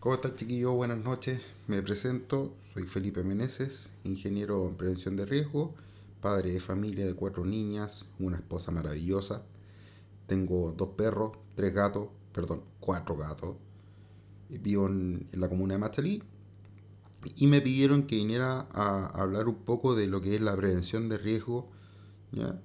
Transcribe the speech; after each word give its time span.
¿Cómo 0.00 0.14
están 0.14 0.36
chiquillos? 0.36 0.76
Buenas 0.76 0.98
noches. 0.98 1.40
Me 1.66 1.82
presento, 1.82 2.54
soy 2.72 2.84
Felipe 2.84 3.24
Meneses, 3.24 3.90
ingeniero 4.04 4.68
en 4.68 4.76
prevención 4.76 5.16
de 5.16 5.26
riesgo, 5.26 5.74
padre 6.20 6.52
de 6.52 6.60
familia 6.60 7.04
de 7.04 7.14
cuatro 7.14 7.44
niñas, 7.44 8.08
una 8.20 8.36
esposa 8.36 8.70
maravillosa. 8.70 9.42
Tengo 10.28 10.70
dos 10.70 10.90
perros, 10.90 11.32
tres 11.56 11.74
gatos, 11.74 12.10
perdón, 12.32 12.62
cuatro 12.78 13.16
gatos. 13.16 13.56
Vivo 14.48 14.86
en, 14.86 15.28
en 15.32 15.40
la 15.40 15.48
comuna 15.48 15.74
de 15.74 15.80
Machalí 15.80 16.22
y 17.34 17.48
me 17.48 17.60
pidieron 17.60 18.04
que 18.04 18.14
viniera 18.14 18.68
a 18.72 19.06
hablar 19.20 19.48
un 19.48 19.56
poco 19.56 19.96
de 19.96 20.06
lo 20.06 20.20
que 20.20 20.36
es 20.36 20.40
la 20.40 20.54
prevención 20.54 21.08
de 21.08 21.18
riesgo. 21.18 21.72
¿ya? 22.30 22.62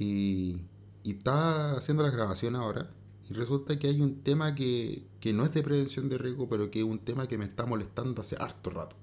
Y, 0.00 0.62
y 1.04 1.12
está 1.12 1.76
haciendo 1.76 2.02
las 2.02 2.12
grabaciones 2.12 2.60
ahora. 2.60 2.90
Y 3.30 3.34
resulta 3.34 3.78
que 3.78 3.88
hay 3.88 4.00
un 4.00 4.22
tema 4.22 4.54
que, 4.54 5.06
que 5.20 5.32
no 5.32 5.44
es 5.44 5.52
de 5.54 5.62
prevención 5.62 6.08
de 6.08 6.18
riesgo, 6.18 6.48
pero 6.48 6.70
que 6.70 6.80
es 6.80 6.84
un 6.84 6.98
tema 6.98 7.28
que 7.28 7.38
me 7.38 7.44
está 7.44 7.66
molestando 7.66 8.20
hace 8.20 8.36
harto 8.38 8.70
rato. 8.70 8.96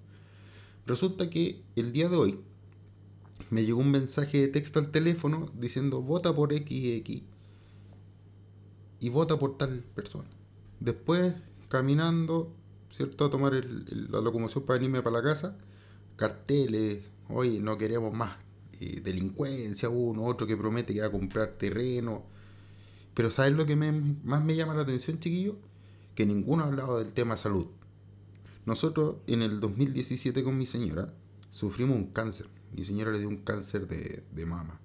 Resulta 0.86 1.30
que 1.30 1.62
el 1.76 1.94
día 1.94 2.10
de 2.10 2.16
hoy 2.16 2.40
me 3.50 3.66
llegó 3.66 3.80
un 3.80 3.92
mensaje 3.92 4.40
de 4.40 4.48
texto 4.48 4.80
al 4.80 4.92
teléfono 4.92 5.52
diciendo 5.56 6.02
vota 6.02 6.36
por 6.36 6.54
XX 6.54 7.24
y 9.00 9.10
vota 9.10 9.38
por 9.40 9.58
tal 9.58 9.84
persona. 9.96 10.30
Después, 10.80 11.34
caminando, 11.68 12.54
¿cierto? 12.92 13.26
A 13.26 13.30
tomar 13.30 13.54
la 13.54 14.22
locomoción 14.22 14.66
para 14.66 14.80
venirme 14.80 15.02
para 15.02 15.18
la 15.18 15.24
casa, 15.24 15.58
carteles, 16.16 17.04
oye, 17.30 17.60
no 17.60 17.78
queremos 17.78 18.14
más 18.14 18.38
eh, 18.80 19.02
delincuencia, 19.02 19.90
uno, 19.90 20.26
otro 20.26 20.48
que 20.48 20.58
promete 20.58 20.94
que 20.94 21.02
va 21.02 21.08
a 21.08 21.12
comprar 21.12 21.58
terreno. 21.58 22.24
Pero 23.14 23.32
¿sabes 23.32 23.54
lo 23.54 23.66
que 23.66 23.76
más 23.76 24.44
me 24.44 24.56
llama 24.56 24.74
la 24.74 24.84
atención, 24.84 25.20
chiquillos? 25.20 25.56
Que 26.16 26.26
ninguno 26.26 26.64
ha 26.64 26.68
hablado 26.68 27.00
del 27.00 27.14
tema 27.14 27.38
salud. 27.38 27.68
Nosotros 28.66 29.18
en 29.28 29.42
el 29.42 29.60
2017 29.60 30.44
con 30.44 30.58
mi 30.58 30.66
señora 30.66 31.14
sufrimos 31.52 31.96
un 31.96 32.08
cáncer. 32.08 32.48
Mi 32.76 32.84
señora 32.84 33.12
le 33.12 33.20
dio 33.20 33.28
un 33.28 33.38
cáncer 33.38 33.88
de, 33.88 34.24
de 34.32 34.46
mama. 34.46 34.80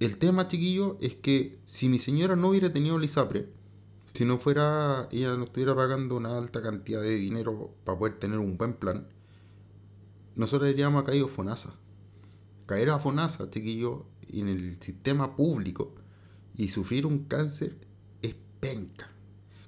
El 0.00 0.16
tema, 0.16 0.46
chiquillo, 0.46 0.96
es 1.00 1.16
que 1.16 1.58
si 1.64 1.88
mi 1.88 1.98
señora 1.98 2.36
no 2.36 2.50
hubiera 2.50 2.72
tenido 2.72 2.96
el 2.96 3.04
ISAPRE, 3.04 3.48
si 4.14 4.24
no 4.24 4.38
fuera, 4.38 5.08
ella 5.12 5.36
no 5.36 5.44
estuviera 5.44 5.74
pagando 5.74 6.16
una 6.16 6.36
alta 6.38 6.62
cantidad 6.62 7.00
de 7.00 7.14
dinero 7.16 7.74
para 7.84 7.98
poder 7.98 8.18
tener 8.18 8.38
un 8.38 8.56
buen 8.56 8.74
plan, 8.74 9.06
nosotros 10.34 10.70
iríamos 10.70 11.02
a 11.02 11.06
caído 11.06 11.28
FONASA. 11.28 11.74
Caer 12.66 12.90
a 12.90 12.98
FONASA, 12.98 13.50
chiquillo, 13.50 14.06
en 14.32 14.48
el 14.48 14.80
sistema 14.80 15.34
público 15.34 15.94
y 16.58 16.68
sufrir 16.68 17.06
un 17.06 17.20
cáncer 17.24 17.78
es 18.20 18.34
penca. 18.60 19.08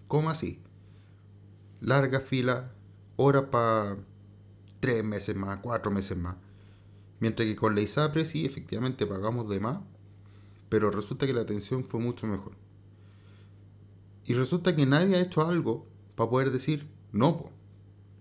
¿Cómo 0.08 0.28
así? 0.28 0.60
Larga 1.80 2.20
fila, 2.20 2.74
horas 3.16 3.44
para 3.50 3.96
tres 4.80 5.04
meses 5.04 5.36
más, 5.36 5.60
cuatro 5.62 5.90
meses 5.92 6.18
más. 6.18 6.34
Mientras 7.20 7.48
que 7.48 7.54
con 7.54 7.74
la 7.74 7.80
ISAPRE 7.80 8.26
sí, 8.26 8.44
efectivamente 8.44 9.06
pagamos 9.06 9.48
de 9.48 9.60
más, 9.60 9.78
pero 10.68 10.90
resulta 10.90 11.26
que 11.26 11.32
la 11.32 11.42
atención 11.42 11.84
fue 11.84 12.00
mucho 12.00 12.26
mejor. 12.26 12.52
Y 14.26 14.34
resulta 14.34 14.74
que 14.74 14.84
nadie 14.84 15.16
ha 15.16 15.22
hecho 15.22 15.46
algo 15.46 15.86
para 16.16 16.28
poder 16.28 16.50
decir, 16.50 16.88
no, 17.12 17.50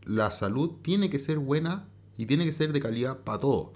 la 0.04 0.30
salud 0.30 0.78
tiene 0.84 1.10
que 1.10 1.18
ser 1.18 1.40
buena 1.40 1.90
y 2.18 2.28
tiene 2.28 2.46
que 2.46 2.54
ser 2.54 2.72
de 2.72 2.82
calidad 2.82 3.20
para 3.24 3.40
todos. 3.40 3.72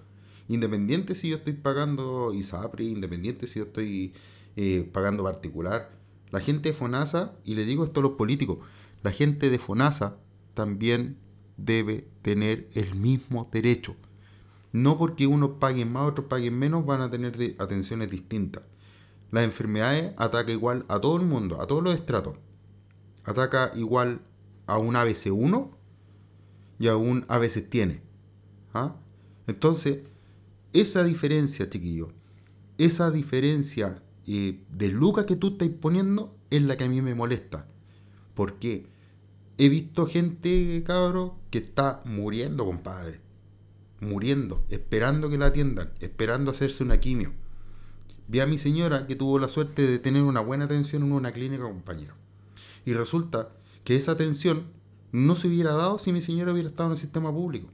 Independiente 0.47 1.15
si 1.15 1.29
yo 1.29 1.37
estoy 1.37 1.53
pagando 1.53 2.31
ISAPRE, 2.33 2.85
independiente 2.85 3.47
si 3.47 3.59
yo 3.59 3.65
estoy 3.65 4.13
eh, 4.55 4.89
pagando 4.91 5.23
particular. 5.23 5.91
La 6.31 6.39
gente 6.39 6.69
de 6.69 6.73
FONASA, 6.73 7.33
y 7.43 7.55
le 7.55 7.65
digo 7.65 7.83
esto 7.83 7.99
a 7.99 8.03
los 8.03 8.13
políticos, 8.13 8.59
la 9.03 9.11
gente 9.11 9.49
de 9.49 9.59
FONASA 9.59 10.17
también 10.53 11.17
debe 11.57 12.07
tener 12.21 12.69
el 12.73 12.95
mismo 12.95 13.49
derecho. 13.51 13.95
No 14.71 14.97
porque 14.97 15.27
unos 15.27 15.51
paguen 15.59 15.91
más, 15.91 16.09
otros 16.09 16.27
paguen 16.27 16.57
menos, 16.57 16.85
van 16.85 17.01
a 17.01 17.11
tener 17.11 17.35
atenciones 17.59 18.09
distintas. 18.09 18.63
Las 19.31 19.43
enfermedades 19.43 20.13
ataca 20.17 20.51
igual 20.51 20.85
a 20.87 20.99
todo 20.99 21.17
el 21.17 21.25
mundo, 21.25 21.61
a 21.61 21.67
todos 21.67 21.83
los 21.83 21.93
estratos. 21.93 22.35
Ataca 23.23 23.71
igual 23.75 24.21
a 24.65 24.77
un 24.77 24.95
ABC1 24.95 25.71
y 26.79 26.87
a 26.87 26.97
un 26.97 27.25
a 27.27 27.37
veces 27.37 27.69
tiene. 27.69 28.01
¿Ah? 28.73 28.95
Entonces, 29.47 29.99
esa 30.73 31.03
diferencia, 31.03 31.69
chiquillo, 31.69 32.09
esa 32.77 33.11
diferencia 33.11 34.01
eh, 34.27 34.63
de 34.69 34.87
lucas 34.89 35.25
que 35.25 35.35
tú 35.35 35.49
estás 35.49 35.69
poniendo 35.69 36.35
es 36.49 36.61
la 36.61 36.77
que 36.77 36.85
a 36.85 36.89
mí 36.89 37.01
me 37.01 37.15
molesta. 37.15 37.67
Porque 38.33 38.87
he 39.57 39.69
visto 39.69 40.07
gente, 40.07 40.83
cabro, 40.85 41.37
que 41.49 41.59
está 41.59 42.01
muriendo, 42.05 42.65
compadre. 42.65 43.21
Muriendo, 43.99 44.65
esperando 44.69 45.29
que 45.29 45.37
la 45.37 45.47
atiendan, 45.47 45.91
esperando 45.99 46.51
hacerse 46.51 46.83
una 46.83 46.99
quimio. 46.99 47.31
Vi 48.27 48.39
a 48.39 48.47
mi 48.47 48.57
señora 48.57 49.07
que 49.07 49.15
tuvo 49.15 49.39
la 49.39 49.49
suerte 49.49 49.85
de 49.85 49.99
tener 49.99 50.23
una 50.23 50.39
buena 50.39 50.65
atención 50.65 51.03
en 51.03 51.11
una 51.11 51.31
clínica, 51.31 51.63
compañero. 51.63 52.15
Y 52.85 52.93
resulta 52.93 53.49
que 53.83 53.95
esa 53.95 54.13
atención 54.13 54.67
no 55.11 55.35
se 55.35 55.47
hubiera 55.47 55.73
dado 55.73 55.99
si 55.99 56.11
mi 56.11 56.21
señora 56.21 56.51
hubiera 56.51 56.69
estado 56.69 56.89
en 56.89 56.93
el 56.93 56.97
sistema 56.97 57.31
público. 57.31 57.69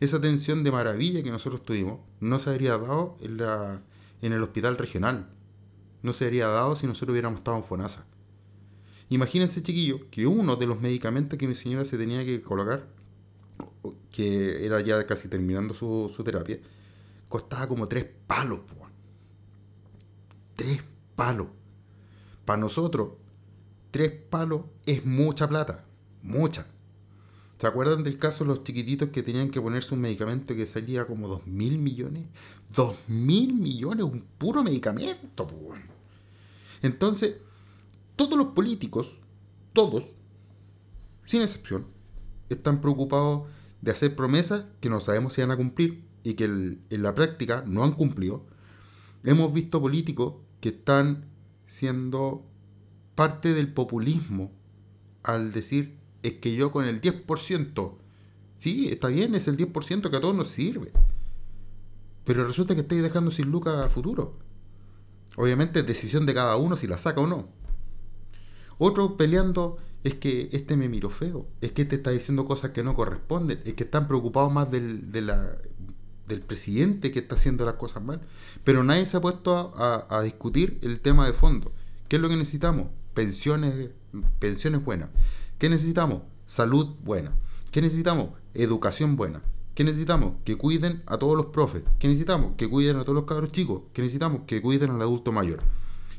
Esa 0.00 0.18
atención 0.18 0.62
de 0.62 0.72
maravilla 0.72 1.22
que 1.22 1.30
nosotros 1.30 1.62
tuvimos 1.64 2.00
no 2.20 2.38
se 2.38 2.50
habría 2.50 2.78
dado 2.78 3.16
en, 3.20 3.38
la, 3.38 3.82
en 4.20 4.32
el 4.32 4.42
hospital 4.42 4.78
regional. 4.78 5.28
No 6.02 6.12
se 6.12 6.24
habría 6.24 6.48
dado 6.48 6.76
si 6.76 6.86
nosotros 6.86 7.12
hubiéramos 7.12 7.40
estado 7.40 7.56
en 7.56 7.64
FONASA. 7.64 8.04
Imagínense, 9.08 9.62
chiquillo, 9.62 10.10
que 10.10 10.26
uno 10.26 10.56
de 10.56 10.66
los 10.66 10.80
medicamentos 10.80 11.38
que 11.38 11.46
mi 11.46 11.54
señora 11.54 11.84
se 11.84 11.98
tenía 11.98 12.24
que 12.24 12.42
colocar, 12.42 12.86
que 14.10 14.64
era 14.64 14.80
ya 14.80 15.06
casi 15.06 15.28
terminando 15.28 15.74
su, 15.74 16.10
su 16.14 16.24
terapia, 16.24 16.58
costaba 17.28 17.66
como 17.68 17.88
tres 17.88 18.06
palos, 18.26 18.60
po. 18.60 18.86
Tres 20.56 20.82
palos. 21.14 21.48
Para 22.44 22.60
nosotros, 22.60 23.10
tres 23.90 24.12
palos 24.12 24.62
es 24.86 25.04
mucha 25.04 25.48
plata. 25.48 25.84
Mucha. 26.22 26.66
¿Se 27.58 27.66
acuerdan 27.66 28.02
del 28.02 28.18
caso 28.18 28.44
de 28.44 28.48
los 28.48 28.64
chiquititos 28.64 29.10
que 29.10 29.22
tenían 29.22 29.50
que 29.50 29.60
ponerse 29.60 29.94
un 29.94 30.00
medicamento 30.00 30.54
que 30.54 30.66
salía 30.66 31.06
como 31.06 31.28
dos 31.28 31.46
mil 31.46 31.78
millones? 31.78 32.24
Dos 32.74 32.96
mil 33.08 33.54
millones, 33.54 34.04
un 34.04 34.24
puro 34.38 34.62
medicamento. 34.62 35.46
po. 35.46 35.74
Entonces, 36.82 37.38
todos 38.16 38.36
los 38.36 38.48
políticos, 38.48 39.20
todos, 39.72 40.04
sin 41.24 41.42
excepción, 41.42 41.86
están 42.48 42.80
preocupados 42.80 43.48
de 43.80 43.92
hacer 43.92 44.14
promesas 44.14 44.66
que 44.80 44.90
no 44.90 45.00
sabemos 45.00 45.32
si 45.32 45.40
van 45.40 45.50
a 45.50 45.56
cumplir 45.56 46.04
y 46.24 46.34
que 46.34 46.44
en 46.44 47.02
la 47.02 47.14
práctica 47.14 47.64
no 47.66 47.84
han 47.84 47.92
cumplido. 47.92 48.44
Hemos 49.24 49.52
visto 49.52 49.80
políticos 49.80 50.34
que 50.60 50.70
están 50.70 51.24
siendo 51.66 52.44
parte 53.14 53.54
del 53.54 53.72
populismo 53.72 54.52
al 55.22 55.52
decir 55.52 55.98
es 56.22 56.34
que 56.34 56.54
yo 56.54 56.70
con 56.70 56.86
el 56.86 57.00
10%, 57.00 57.94
sí, 58.58 58.88
está 58.88 59.08
bien, 59.08 59.34
es 59.34 59.48
el 59.48 59.56
10% 59.56 60.10
que 60.10 60.16
a 60.16 60.20
todos 60.20 60.34
nos 60.34 60.48
sirve. 60.48 60.92
Pero 62.24 62.46
resulta 62.46 62.74
que 62.74 62.82
estáis 62.82 63.02
dejando 63.02 63.30
sin 63.30 63.50
lucas 63.50 63.84
a 63.84 63.88
futuro. 63.88 64.38
Obviamente 65.36 65.80
es 65.80 65.86
decisión 65.86 66.26
de 66.26 66.34
cada 66.34 66.56
uno 66.56 66.76
si 66.76 66.86
la 66.86 66.98
saca 66.98 67.20
o 67.20 67.26
no. 67.26 67.48
Otro 68.78 69.16
peleando 69.16 69.78
es 70.04 70.14
que 70.14 70.48
este 70.52 70.76
me 70.76 70.88
miró 70.88 71.10
feo, 71.10 71.46
es 71.60 71.72
que 71.72 71.82
este 71.82 71.96
está 71.96 72.10
diciendo 72.10 72.44
cosas 72.46 72.70
que 72.72 72.82
no 72.82 72.94
corresponden, 72.94 73.60
es 73.64 73.74
que 73.74 73.84
están 73.84 74.08
preocupados 74.08 74.52
más 74.52 74.70
del, 74.70 75.12
de 75.12 75.20
la- 75.22 75.56
del 76.26 76.40
presidente 76.40 77.12
que 77.12 77.18
está 77.20 77.34
haciendo 77.36 77.64
las 77.64 77.74
cosas 77.74 78.02
mal. 78.02 78.20
Pero 78.64 78.82
nadie 78.84 79.06
se 79.06 79.16
ha 79.16 79.20
puesto 79.20 79.72
a, 79.76 80.06
a- 80.08 80.18
a 80.18 80.22
discutir 80.22 80.78
el 80.82 81.00
tema 81.00 81.26
de 81.26 81.32
fondo. 81.32 81.72
¿Qué 82.08 82.16
es 82.16 82.22
lo 82.22 82.28
que 82.28 82.36
necesitamos? 82.36 82.88
Pensiones, 83.14 83.90
pensiones 84.38 84.84
buenas. 84.84 85.10
¿Qué 85.58 85.68
necesitamos? 85.68 86.22
Salud 86.46 86.96
buena. 87.04 87.32
¿Qué 87.70 87.80
necesitamos? 87.82 88.30
Educación 88.54 89.16
buena. 89.16 89.42
¿Qué 89.74 89.84
necesitamos? 89.84 90.34
Que 90.44 90.56
cuiden 90.56 91.02
a 91.06 91.16
todos 91.16 91.36
los 91.36 91.46
profes. 91.46 91.82
¿Qué 91.98 92.06
necesitamos? 92.06 92.52
Que 92.56 92.68
cuiden 92.68 92.96
a 92.96 93.02
todos 93.02 93.14
los 93.14 93.24
cabros 93.24 93.52
chicos. 93.52 93.82
¿Qué 93.94 94.02
necesitamos? 94.02 94.42
Que 94.46 94.60
cuiden 94.60 94.90
al 94.90 95.00
adulto 95.00 95.32
mayor. 95.32 95.60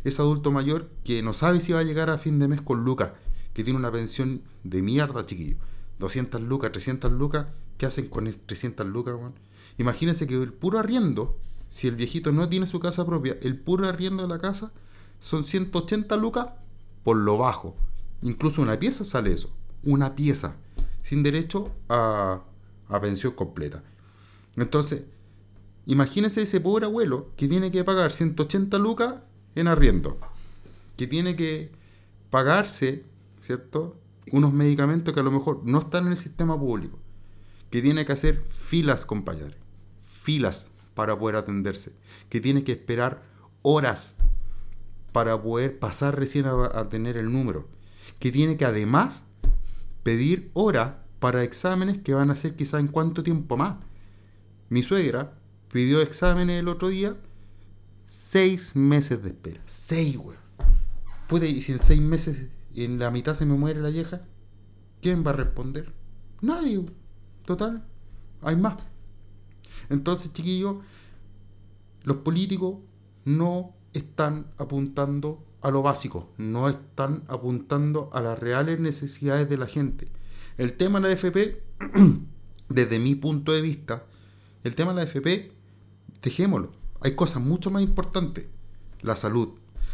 Ese 0.03 0.21
adulto 0.21 0.51
mayor 0.51 0.89
que 1.03 1.21
no 1.21 1.33
sabe 1.33 1.61
si 1.61 1.71
va 1.71 1.79
a 1.79 1.83
llegar 1.83 2.09
a 2.09 2.17
fin 2.17 2.39
de 2.39 2.47
mes 2.47 2.61
con 2.61 2.83
lucas, 2.83 3.11
que 3.53 3.63
tiene 3.63 3.79
una 3.79 3.91
pensión 3.91 4.41
de 4.63 4.81
mierda, 4.81 5.25
chiquillo. 5.25 5.57
200 5.99 6.41
lucas, 6.41 6.71
300 6.71 7.11
lucas, 7.11 7.47
¿qué 7.77 7.85
hacen 7.85 8.09
con 8.09 8.27
esas 8.27 8.41
300 8.45 8.87
lucas, 8.87 9.15
weón? 9.15 9.33
Imagínense 9.77 10.27
que 10.27 10.35
el 10.35 10.51
puro 10.51 10.79
arriendo, 10.79 11.37
si 11.69 11.87
el 11.87 11.95
viejito 11.95 12.31
no 12.31 12.49
tiene 12.49 12.67
su 12.67 12.79
casa 12.79 13.05
propia, 13.05 13.37
el 13.41 13.57
puro 13.57 13.87
arriendo 13.87 14.23
de 14.23 14.29
la 14.29 14.39
casa 14.39 14.71
son 15.19 15.43
180 15.43 16.17
lucas 16.17 16.47
por 17.03 17.17
lo 17.17 17.37
bajo. 17.37 17.75
Incluso 18.21 18.61
una 18.61 18.79
pieza 18.79 19.05
sale 19.05 19.31
eso. 19.31 19.49
Una 19.83 20.15
pieza. 20.15 20.55
Sin 21.01 21.23
derecho 21.23 21.71
a, 21.89 22.41
a 22.87 22.99
pensión 23.01 23.33
completa. 23.33 23.83
Entonces, 24.55 25.03
imagínense 25.85 26.41
ese 26.41 26.61
pobre 26.61 26.85
abuelo 26.85 27.31
que 27.37 27.47
tiene 27.47 27.71
que 27.71 27.83
pagar 27.83 28.11
180 28.11 28.77
lucas 28.77 29.15
en 29.55 29.67
arriendo. 29.67 30.19
Que 30.97 31.07
tiene 31.07 31.35
que 31.35 31.71
pagarse, 32.29 33.03
¿cierto? 33.39 33.97
unos 34.31 34.53
medicamentos 34.53 35.13
que 35.13 35.19
a 35.19 35.23
lo 35.23 35.31
mejor 35.31 35.61
no 35.63 35.79
están 35.79 36.05
en 36.05 36.11
el 36.11 36.17
sistema 36.17 36.57
público, 36.57 36.99
que 37.69 37.81
tiene 37.81 38.05
que 38.05 38.13
hacer 38.13 38.41
filas, 38.49 39.05
compañeros, 39.05 39.55
filas 39.99 40.67
para 40.93 41.17
poder 41.17 41.35
atenderse, 41.35 41.93
que 42.29 42.39
tiene 42.39 42.63
que 42.63 42.73
esperar 42.73 43.23
horas 43.61 44.15
para 45.11 45.41
poder 45.41 45.77
pasar 45.79 46.17
recién 46.17 46.45
a, 46.45 46.89
tener 46.89 47.17
el 47.17 47.31
número, 47.31 47.67
que 48.19 48.31
tiene 48.31 48.57
que 48.57 48.65
además 48.65 49.23
pedir 50.03 50.49
hora 50.53 51.02
para 51.23 51.41
exámenes 51.41 51.99
que 51.99 52.13
van 52.13 52.31
a 52.31 52.35
ser 52.35 52.53
quizá 52.53 52.81
en 52.81 52.89
cuánto 52.89 53.23
tiempo 53.23 53.55
más. 53.55 53.77
Mi 54.67 54.83
suegra 54.83 55.31
pidió 55.71 56.01
exámenes 56.01 56.59
el 56.59 56.67
otro 56.67 56.89
día, 56.89 57.15
seis 58.05 58.75
meses 58.75 59.23
de 59.23 59.29
espera. 59.29 59.61
Seis, 59.65 60.17
weón. 60.17 60.35
Puede, 61.29 61.47
y 61.47 61.61
si 61.61 61.71
en 61.71 61.79
seis 61.79 62.01
meses 62.01 62.49
en 62.75 62.99
la 62.99 63.09
mitad 63.09 63.35
se 63.35 63.45
me 63.45 63.53
muere 63.53 63.79
la 63.79 63.87
vieja, 63.87 64.23
¿quién 65.01 65.25
va 65.25 65.31
a 65.31 65.35
responder? 65.35 65.93
Nadie. 66.41 66.83
Total, 67.45 67.85
hay 68.41 68.57
más. 68.57 68.79
Entonces, 69.87 70.33
chiquillos, 70.33 70.75
los 72.03 72.17
políticos 72.17 72.79
no 73.23 73.73
están 73.93 74.47
apuntando 74.57 75.41
a 75.61 75.71
lo 75.71 75.83
básico, 75.83 76.33
no 76.35 76.67
están 76.67 77.23
apuntando 77.29 78.09
a 78.11 78.19
las 78.19 78.37
reales 78.37 78.81
necesidades 78.81 79.47
de 79.47 79.57
la 79.57 79.67
gente. 79.67 80.11
El 80.57 80.73
tema 80.73 80.99
de 80.99 81.07
la 81.07 81.13
FP, 81.13 81.61
desde 82.69 82.99
mi 82.99 83.15
punto 83.15 83.51
de 83.51 83.61
vista, 83.61 84.05
el 84.63 84.75
tema 84.75 84.93
de 84.93 84.97
la 84.97 85.03
FP, 85.03 85.51
dejémoslo. 86.21 86.71
Hay 87.01 87.15
cosas 87.15 87.41
mucho 87.41 87.71
más 87.71 87.83
importantes. 87.83 88.47
La 89.01 89.15
salud. 89.15 89.49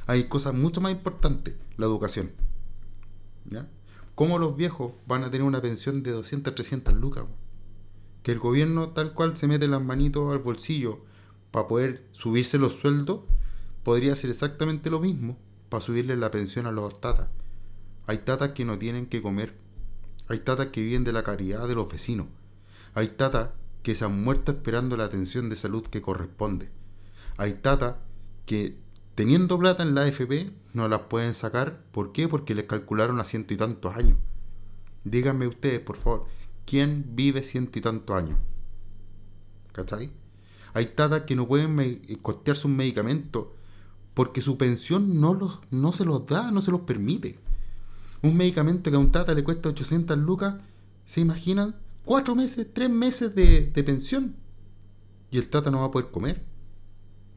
Hay 0.06 0.26
cosas 0.26 0.54
mucho 0.54 0.82
más 0.82 0.92
importantes. 0.92 1.56
La 1.78 1.86
educación. 1.86 2.32
¿Ya? 3.50 3.68
¿Cómo 4.16 4.38
los 4.38 4.56
viejos 4.56 4.92
van 5.08 5.24
a 5.24 5.32
tener 5.32 5.48
una 5.48 5.62
pensión 5.62 6.04
de 6.04 6.12
200, 6.12 6.54
300 6.54 6.94
lucas? 6.94 7.26
Que 8.22 8.34
el 8.34 8.40
gobierno 8.40 8.90
tal 8.90 9.14
cual 9.14 9.38
se 9.38 9.48
mete 9.48 9.68
las 9.68 9.82
manitos 9.82 10.32
al 10.32 10.40
bolsillo 10.40 11.00
para 11.52 11.68
poder 11.68 12.06
subirse 12.12 12.58
los 12.58 12.74
sueldos, 12.74 13.22
podría 13.84 14.16
ser 14.16 14.30
exactamente 14.30 14.90
lo 14.90 15.00
mismo 15.00 15.38
para 15.70 15.82
subirle 15.82 16.16
la 16.18 16.32
pensión 16.32 16.68
a 16.68 16.72
los 16.72 17.00
tatas. 17.00 17.30
Hay 18.08 18.18
tatas 18.20 18.50
que 18.50 18.66
no 18.66 18.78
tienen 18.78 19.06
que 19.06 19.22
comer. 19.22 19.56
Hay 20.30 20.40
tatas 20.40 20.68
que 20.68 20.81
viven 20.81 21.04
de 21.04 21.12
la 21.12 21.24
caridad 21.24 21.68
de 21.68 21.76
los 21.76 21.90
vecinos. 21.90 22.28
Hay 22.94 23.10
tatas 23.10 23.50
que 23.84 23.96
se 23.96 24.06
han 24.06 24.24
muerto 24.24 24.52
esperando 24.52 24.96
la 24.96 25.06
atención 25.06 25.50
de 25.50 25.56
salud 25.56 25.84
que 25.84 26.02
corresponde. 26.02 26.70
Hay 27.38 27.54
tatas 27.54 27.96
que 28.46 28.78
teniendo 29.16 29.58
plata 29.58 29.84
en 29.84 29.96
la 29.96 30.04
AFP, 30.04 30.52
no 30.74 30.88
las 30.88 31.02
pueden 31.02 31.34
sacar. 31.34 31.81
¿Por 31.92 32.12
qué? 32.12 32.28
Porque 32.28 32.56
les 32.56 32.66
calcularon 32.66 33.20
a 33.20 33.26
ciento 33.26 33.54
y 33.54 33.58
tantos 33.58 33.96
años. 33.96 34.18
Díganme 35.04 35.48
ustedes, 35.48 35.80
por 35.80 35.98
favor, 35.98 36.26
¿quién 36.66 37.06
vive 37.16 37.42
ciento 37.42 37.80
y 37.80 37.82
tantos 37.82 38.16
años? 38.16 38.38
¿Cachai? 39.72 40.12
Hay 40.74 40.86
tatas 40.88 41.22
que 41.22 41.36
no 41.36 41.48
pueden 41.48 42.02
costearse 42.22 42.68
un 42.68 42.75
medicamento 42.75 43.56
porque 44.14 44.42
su 44.42 44.58
pensión 44.58 45.20
no, 45.20 45.34
los, 45.34 45.60
no 45.72 45.94
se 45.94 46.06
los 46.06 46.25
da, 46.28 46.52
no 46.52 46.62
se 46.62 46.72
los 46.72 46.82
permite. 46.82 47.40
Un 48.21 48.36
medicamento 48.36 48.89
que 48.89 48.95
a 48.95 49.00
un 49.00 49.12
tata 49.12 49.33
le 49.33 49.44
cuesta 49.44 49.69
800 49.69 50.18
lucas, 50.18 50.56
¿se 51.06 51.21
imaginan? 51.21 51.75
Cuatro 52.06 52.36
meses, 52.36 52.68
tres 52.74 52.89
meses 52.89 53.33
de, 53.36 53.71
pensión. 53.83 54.36
Y 55.31 55.38
el 55.38 55.50
tata 55.50 55.71
no 55.71 55.80
va 55.80 55.86
a 55.86 55.92
poder 55.92 56.10
comer 56.12 56.44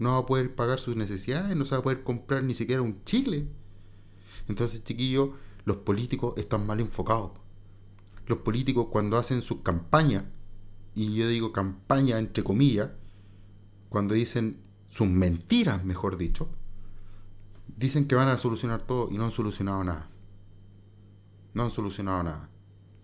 no 0.03 0.13
va 0.13 0.19
a 0.19 0.27
poder 0.27 0.55
pagar 0.55 0.79
sus 0.79 0.97
necesidades, 0.97 1.57
no 1.57 1.65
se 1.65 1.75
va 1.75 1.79
a 1.79 1.83
poder 1.83 2.03
comprar 2.03 2.43
ni 2.43 2.55
siquiera 2.55 2.83
un 2.83 3.05
chile. 3.05 3.47
Entonces, 4.49 4.83
chiquillos, 4.83 5.31
los 5.65 5.79
políticos 5.79 6.35
están 6.37 6.67
mal 6.67 6.81
enfocados. 6.81 7.31
Los 8.27 8.39
políticos 8.39 8.89
cuando 8.91 9.17
hacen 9.17 9.43
sus 9.43 9.61
campañas, 9.61 10.25
y 10.95 11.15
yo 11.15 11.29
digo 11.29 11.53
campaña 11.53 12.19
entre 12.19 12.45
comillas, 12.45 12.91
cuando 13.89 14.15
dicen 14.15 14.61
sus 14.89 15.07
mentiras, 15.07 15.85
mejor 15.85 16.17
dicho, 16.17 16.49
dicen 17.77 18.07
que 18.07 18.15
van 18.15 18.29
a 18.29 18.39
solucionar 18.39 18.83
todo 18.83 19.09
y 19.11 19.19
no 19.19 19.25
han 19.25 19.31
solucionado 19.31 19.83
nada. 19.85 20.09
No 21.55 21.65
han 21.65 21.71
solucionado 21.71 22.23
nada. 22.23 22.49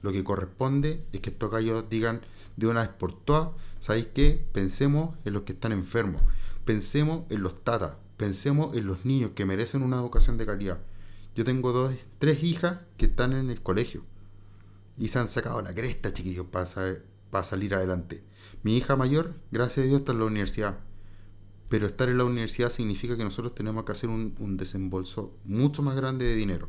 Lo 0.03 0.13
que 0.13 0.25
corresponde 0.25 1.05
es 1.13 1.21
que 1.21 1.31
estos 1.31 1.51
gallos 1.51 1.89
digan 1.91 2.21
de 2.57 2.67
una 2.67 2.83
vez 2.83 2.91
por 2.91 3.13
todas, 3.13 3.51
¿sabéis 3.81 4.09
qué? 4.15 4.47
Pensemos 4.53 5.17
en 5.25 5.33
los 5.33 5.43
que 5.43 5.53
están 5.53 5.73
enfermos 5.73 6.23
pensemos 6.69 7.25
en 7.31 7.43
los 7.43 7.65
tatas, 7.65 7.95
pensemos 8.19 8.77
en 8.77 8.87
los 8.87 9.07
niños 9.07 9.31
que 9.35 9.47
merecen 9.47 9.83
una 9.83 9.97
educación 9.97 10.37
de 10.37 10.45
calidad. 10.45 10.79
Yo 11.35 11.43
tengo 11.43 11.73
dos, 11.73 11.95
tres 12.19 12.43
hijas 12.43 12.81
que 12.99 13.07
están 13.07 13.33
en 13.33 13.49
el 13.49 13.63
colegio 13.63 14.05
y 14.99 15.09
se 15.09 15.19
han 15.19 15.29
sacado 15.29 15.63
la 15.63 15.73
cresta, 15.73 16.13
chiquillos, 16.13 16.45
para, 16.45 16.69
para 17.31 17.43
salir 17.43 17.75
adelante. 17.75 18.23
Mi 18.63 18.77
hija 18.77 18.97
mayor, 18.97 19.33
gracias 19.51 19.87
a 19.87 19.89
Dios, 19.89 20.01
está 20.01 20.13
en 20.13 20.19
la 20.19 20.27
universidad. 20.27 20.79
Pero 21.71 21.87
estar 21.87 22.11
en 22.11 22.19
la 22.19 22.25
universidad 22.25 22.71
significa 22.71 23.17
que 23.17 23.25
nosotros 23.25 23.55
tenemos 23.55 23.85
que 23.85 23.93
hacer 23.93 24.11
un, 24.11 24.35
un 24.39 24.59
desembolso 24.59 25.33
mucho 25.47 25.81
más 25.83 25.97
grande 25.97 26.27
de 26.27 26.35
dinero. 26.35 26.69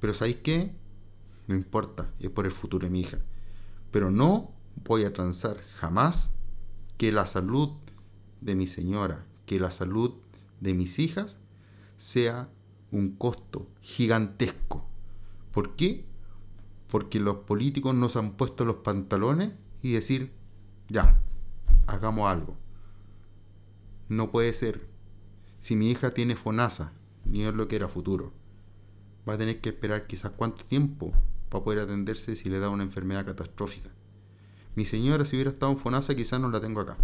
Pero 0.00 0.14
¿sabéis 0.14 0.38
qué? 0.42 0.72
No 1.46 1.54
importa, 1.54 2.12
es 2.18 2.30
por 2.30 2.46
el 2.46 2.52
futuro 2.52 2.86
de 2.86 2.90
mi 2.90 3.00
hija. 3.00 3.18
Pero 3.90 4.10
no 4.10 4.52
voy 4.84 5.04
a 5.04 5.12
transar 5.12 5.58
jamás 5.76 6.30
que 6.96 7.12
la 7.12 7.26
salud 7.26 7.70
de 8.40 8.54
mi 8.54 8.66
señora, 8.66 9.26
que 9.46 9.60
la 9.60 9.70
salud 9.70 10.14
de 10.60 10.74
mis 10.74 10.98
hijas 10.98 11.38
sea 11.98 12.48
un 12.90 13.16
costo 13.16 13.68
gigantesco. 13.80 14.86
¿Por 15.52 15.76
qué? 15.76 16.04
Porque 16.88 17.20
los 17.20 17.36
políticos 17.38 17.94
nos 17.94 18.16
han 18.16 18.32
puesto 18.32 18.64
los 18.64 18.76
pantalones 18.76 19.52
y 19.82 19.92
decir, 19.92 20.32
ya, 20.88 21.20
hagamos 21.86 22.30
algo. 22.30 22.56
No 24.08 24.30
puede 24.30 24.52
ser. 24.52 24.88
Si 25.58 25.76
mi 25.76 25.90
hija 25.90 26.14
tiene 26.14 26.36
FONASA, 26.36 26.92
ni 27.24 27.44
es 27.44 27.54
lo 27.54 27.68
que 27.68 27.76
era 27.76 27.88
futuro, 27.88 28.32
va 29.28 29.34
a 29.34 29.38
tener 29.38 29.60
que 29.60 29.70
esperar 29.70 30.06
quizás 30.06 30.32
cuánto 30.36 30.64
tiempo 30.64 31.12
para 31.48 31.64
poder 31.64 31.80
atenderse 31.80 32.36
si 32.36 32.48
le 32.48 32.58
da 32.58 32.70
una 32.70 32.82
enfermedad 32.82 33.26
catastrófica. 33.26 33.90
Mi 34.76 34.86
señora, 34.86 35.24
si 35.24 35.36
hubiera 35.36 35.50
estado 35.50 35.72
en 35.72 35.78
FONASA, 35.78 36.14
quizás 36.14 36.40
no 36.40 36.48
la 36.48 36.60
tengo 36.60 36.80
acá. 36.80 36.96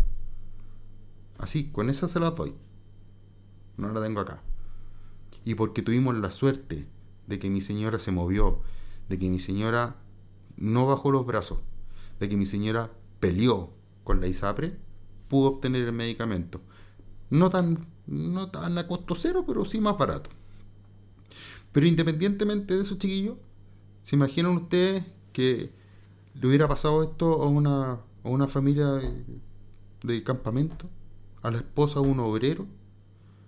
Así, 1.39 1.71
con 1.71 1.91
esa 1.91 2.09
se 2.09 2.21
la 2.21 2.31
doy. 2.31 2.55
No 3.77 3.93
la 3.93 4.01
tengo 4.01 4.21
acá. 4.21 4.41
Y 5.45 5.55
porque 5.55 5.83
tuvimos 5.83 6.15
la 6.17 6.31
suerte 6.31 6.89
de 7.27 7.39
que 7.39 7.51
mi 7.51 7.61
señora 7.61 7.99
se 7.99 8.13
movió, 8.13 8.63
de 9.09 9.19
que 9.19 9.29
mi 9.29 9.41
señora 9.41 9.97
no 10.57 10.87
bajó 10.87 11.11
los 11.11 11.27
brazos, 11.27 11.59
de 12.19 12.29
que 12.29 12.37
mi 12.37 12.47
señora 12.47 12.93
peleó 13.21 13.71
con 14.05 14.21
la 14.21 14.29
ISAPRE, 14.29 14.79
pudo 15.29 15.49
obtener 15.49 15.83
el 15.83 15.93
medicamento. 15.93 16.61
No 17.31 17.51
tan, 17.51 17.89
no 18.07 18.51
tan 18.51 18.79
a 18.79 18.87
costo 18.87 19.15
cero, 19.17 19.45
pero 19.47 19.65
sí 19.65 19.81
más 19.81 19.99
barato. 19.99 20.31
Pero 21.77 21.87
independientemente 21.87 22.75
de 22.75 22.85
eso, 22.85 22.95
chiquillos, 22.95 23.37
¿se 24.01 24.17
imaginan 24.17 24.57
ustedes 24.57 25.05
que 25.35 25.75
le 26.33 26.49
hubiera 26.49 26.67
pasado 26.67 27.03
esto 27.03 27.43
a 27.43 27.49
una, 27.49 28.01
a 28.25 28.29
una 28.31 28.49
familia 28.49 28.99
de 30.03 30.23
campamento? 30.25 30.89
a 31.43 31.51
la 31.51 31.59
esposa 31.59 32.01
de 32.01 32.07
un 32.09 32.19
obrero, 32.21 32.67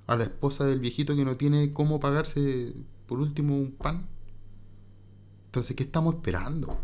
a 0.06 0.14
la 0.16 0.24
esposa 0.24 0.66
del 0.66 0.78
viejito 0.78 1.16
que 1.16 1.24
no 1.24 1.38
tiene 1.38 1.72
cómo 1.72 2.00
pagarse 2.00 2.74
por 3.06 3.18
último 3.18 3.56
un 3.56 3.72
pan. 3.72 4.06
Entonces, 5.46 5.74
¿qué 5.74 5.84
estamos 5.84 6.16
esperando? 6.16 6.78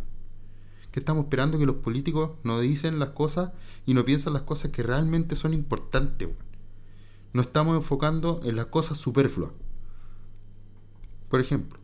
¿Qué 0.93 1.01
estamos 1.01 1.25
esperando 1.25 1.59
que 1.59 1.67
los 1.67 1.77
políticos 1.77 2.31
no 2.43 2.59
dicen 2.59 2.99
las 2.99 3.11
cosas 3.11 3.53
y 3.85 3.93
no 3.93 4.07
piensan 4.07 4.33
las 4.33 4.43
cosas 4.43 4.71
que 4.71 4.83
realmente 4.83 5.37
son 5.37 5.53
importantes? 5.53 6.31
No 7.35 7.43
estamos 7.43 7.77
enfocando 7.77 8.41
en 8.45 8.57
las 8.57 8.67
cosas 8.67 8.97
superfluas. 8.97 9.53
Por 11.35 11.41
ejemplo, 11.41 11.81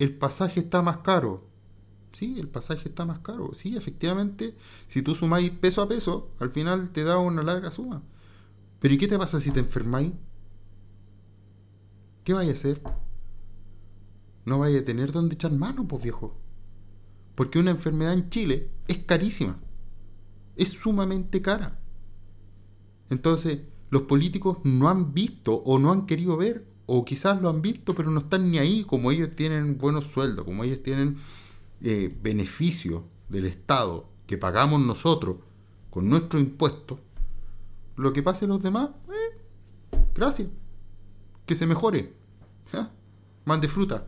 el 0.00 0.12
pasaje 0.18 0.58
está 0.58 0.82
más 0.82 0.96
caro. 0.98 1.48
Sí, 2.12 2.34
el 2.36 2.48
pasaje 2.48 2.88
está 2.88 3.04
más 3.04 3.20
caro. 3.20 3.54
Sí, 3.54 3.76
efectivamente, 3.76 4.56
si 4.88 5.02
tú 5.02 5.14
sumáis 5.14 5.50
peso 5.50 5.82
a 5.82 5.88
peso, 5.88 6.32
al 6.40 6.50
final 6.50 6.90
te 6.90 7.04
da 7.04 7.18
una 7.18 7.44
larga 7.44 7.70
suma. 7.70 8.02
Pero 8.80 8.92
¿y 8.92 8.98
qué 8.98 9.06
te 9.06 9.16
pasa 9.16 9.40
si 9.40 9.52
te 9.52 9.60
enfermáis? 9.60 10.12
¿Qué 12.24 12.32
vais 12.32 12.50
a 12.50 12.54
hacer? 12.54 12.82
No 14.44 14.58
vais 14.58 14.76
a 14.76 14.84
tener 14.84 15.12
dónde 15.12 15.36
echar 15.36 15.52
mano, 15.52 15.86
pues 15.86 16.02
viejo. 16.02 16.36
Porque 17.36 17.60
una 17.60 17.70
enfermedad 17.70 18.14
en 18.14 18.30
Chile 18.30 18.68
es 18.88 18.98
carísima. 18.98 19.60
Es 20.56 20.70
sumamente 20.70 21.40
cara. 21.40 21.78
Entonces, 23.10 23.60
los 23.90 24.02
políticos 24.02 24.58
no 24.64 24.88
han 24.88 25.14
visto 25.14 25.54
o 25.54 25.78
no 25.78 25.92
han 25.92 26.06
querido 26.06 26.36
ver, 26.36 26.74
o 26.86 27.04
quizás 27.04 27.40
lo 27.40 27.48
han 27.48 27.62
visto, 27.62 27.94
pero 27.94 28.10
no 28.10 28.20
están 28.20 28.50
ni 28.50 28.58
ahí, 28.58 28.84
como 28.84 29.10
ellos 29.10 29.30
tienen 29.34 29.76
buenos 29.78 30.06
sueldos, 30.06 30.44
como 30.44 30.64
ellos 30.64 30.82
tienen 30.82 31.18
eh, 31.82 32.16
beneficio 32.22 33.04
del 33.28 33.46
Estado 33.46 34.08
que 34.26 34.38
pagamos 34.38 34.80
nosotros 34.80 35.36
con 35.90 36.08
nuestro 36.08 36.38
impuesto, 36.38 36.98
lo 37.96 38.12
que 38.12 38.22
pase 38.22 38.44
a 38.44 38.48
los 38.48 38.62
demás, 38.62 38.90
eh, 39.08 39.38
gracias. 40.14 40.48
Que 41.46 41.56
se 41.56 41.66
mejore. 41.66 42.12
Mande 43.44 43.68
fruta. 43.68 44.04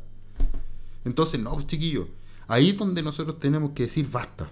Entonces, 1.05 1.41
no, 1.41 1.53
pues, 1.53 1.69
chiquillos, 1.69 2.09
ahí 2.49 2.71
es 2.71 2.77
donde 2.77 3.03
nosotros 3.03 3.39
tenemos 3.39 3.71
que 3.71 3.85
decir 3.85 4.11
basta. 4.11 4.51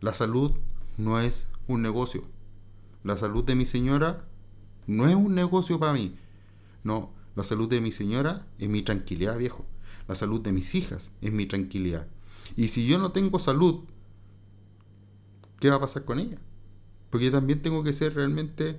La 0.00 0.12
salud 0.12 0.52
no 0.98 1.18
es 1.18 1.48
un 1.66 1.80
negocio. 1.80 2.24
La 3.02 3.16
salud 3.16 3.42
de 3.44 3.54
mi 3.54 3.64
señora 3.64 4.26
no 4.86 5.08
es 5.08 5.14
un 5.14 5.34
negocio 5.34 5.80
para 5.80 5.94
mí. 5.94 6.14
No, 6.86 7.12
la 7.34 7.42
salud 7.42 7.68
de 7.68 7.80
mi 7.80 7.90
señora 7.90 8.46
es 8.58 8.68
mi 8.68 8.80
tranquilidad, 8.80 9.36
viejo. 9.36 9.66
La 10.06 10.14
salud 10.14 10.40
de 10.40 10.52
mis 10.52 10.72
hijas 10.76 11.10
es 11.20 11.32
mi 11.32 11.44
tranquilidad. 11.44 12.06
Y 12.56 12.68
si 12.68 12.86
yo 12.86 12.96
no 12.98 13.10
tengo 13.10 13.40
salud, 13.40 13.80
¿qué 15.58 15.68
va 15.68 15.76
a 15.76 15.80
pasar 15.80 16.04
con 16.04 16.20
ella? 16.20 16.38
Porque 17.10 17.26
yo 17.26 17.32
también 17.32 17.60
tengo 17.60 17.82
que 17.82 17.92
ser 17.92 18.14
realmente 18.14 18.78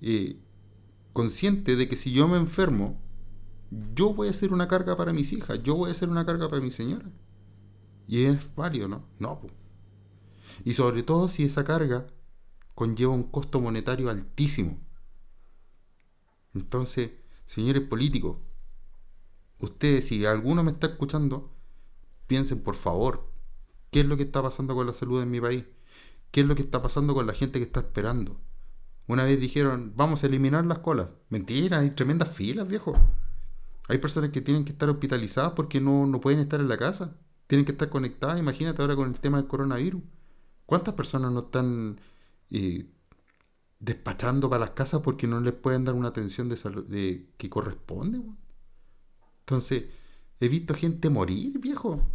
eh, 0.00 0.38
consciente 1.12 1.76
de 1.76 1.86
que 1.86 1.96
si 1.96 2.14
yo 2.14 2.28
me 2.28 2.38
enfermo, 2.38 2.98
yo 3.94 4.14
voy 4.14 4.28
a 4.28 4.32
ser 4.32 4.54
una 4.54 4.66
carga 4.66 4.96
para 4.96 5.12
mis 5.12 5.34
hijas, 5.34 5.62
yo 5.62 5.74
voy 5.74 5.90
a 5.90 5.94
ser 5.94 6.08
una 6.08 6.24
carga 6.24 6.48
para 6.48 6.62
mi 6.62 6.70
señora. 6.70 7.10
Y 8.08 8.24
es 8.24 8.38
válido, 8.56 8.88
¿no? 8.88 9.04
No, 9.18 9.38
Y 10.64 10.72
sobre 10.72 11.02
todo 11.02 11.28
si 11.28 11.42
esa 11.42 11.62
carga 11.64 12.06
conlleva 12.74 13.12
un 13.12 13.24
costo 13.24 13.60
monetario 13.60 14.08
altísimo. 14.08 14.78
Entonces, 16.54 17.10
señores 17.46 17.82
políticos, 17.82 18.38
ustedes, 19.58 20.06
si 20.06 20.24
alguno 20.26 20.62
me 20.62 20.70
está 20.70 20.88
escuchando, 20.88 21.52
piensen 22.26 22.62
por 22.62 22.74
favor, 22.74 23.30
¿qué 23.90 24.00
es 24.00 24.06
lo 24.06 24.16
que 24.16 24.24
está 24.24 24.42
pasando 24.42 24.74
con 24.74 24.86
la 24.86 24.92
salud 24.92 25.22
en 25.22 25.30
mi 25.30 25.40
país? 25.40 25.64
¿Qué 26.30 26.40
es 26.40 26.46
lo 26.46 26.54
que 26.54 26.62
está 26.62 26.82
pasando 26.82 27.14
con 27.14 27.26
la 27.26 27.32
gente 27.32 27.58
que 27.58 27.64
está 27.64 27.80
esperando? 27.80 28.40
Una 29.06 29.24
vez 29.24 29.38
dijeron, 29.38 29.92
vamos 29.96 30.22
a 30.22 30.26
eliminar 30.26 30.64
las 30.64 30.78
colas. 30.78 31.10
Mentira, 31.28 31.80
hay 31.80 31.90
tremendas 31.90 32.30
filas, 32.30 32.66
viejo. 32.66 32.94
Hay 33.88 33.98
personas 33.98 34.30
que 34.30 34.40
tienen 34.40 34.64
que 34.64 34.72
estar 34.72 34.88
hospitalizadas 34.88 35.52
porque 35.52 35.80
no, 35.80 36.06
no 36.06 36.20
pueden 36.20 36.40
estar 36.40 36.58
en 36.58 36.68
la 36.68 36.78
casa. 36.78 37.16
Tienen 37.46 37.66
que 37.66 37.72
estar 37.72 37.90
conectadas. 37.90 38.38
Imagínate 38.38 38.80
ahora 38.80 38.96
con 38.96 39.08
el 39.08 39.20
tema 39.20 39.36
del 39.36 39.46
coronavirus. 39.46 40.02
¿Cuántas 40.64 40.94
personas 40.94 41.32
no 41.32 41.40
están 41.40 42.00
eh, 42.50 42.86
despachando 43.84 44.48
para 44.48 44.60
las 44.60 44.70
casas 44.70 45.00
porque 45.02 45.26
no 45.26 45.40
les 45.40 45.52
pueden 45.52 45.84
dar 45.84 45.94
una 45.94 46.08
atención 46.08 46.48
de 46.48 46.56
salud 46.56 46.86
que 46.86 47.50
corresponde? 47.50 48.22
Entonces, 49.40 49.84
he 50.40 50.48
visto 50.48 50.74
gente 50.74 51.10
morir, 51.10 51.58
viejo. 51.58 52.06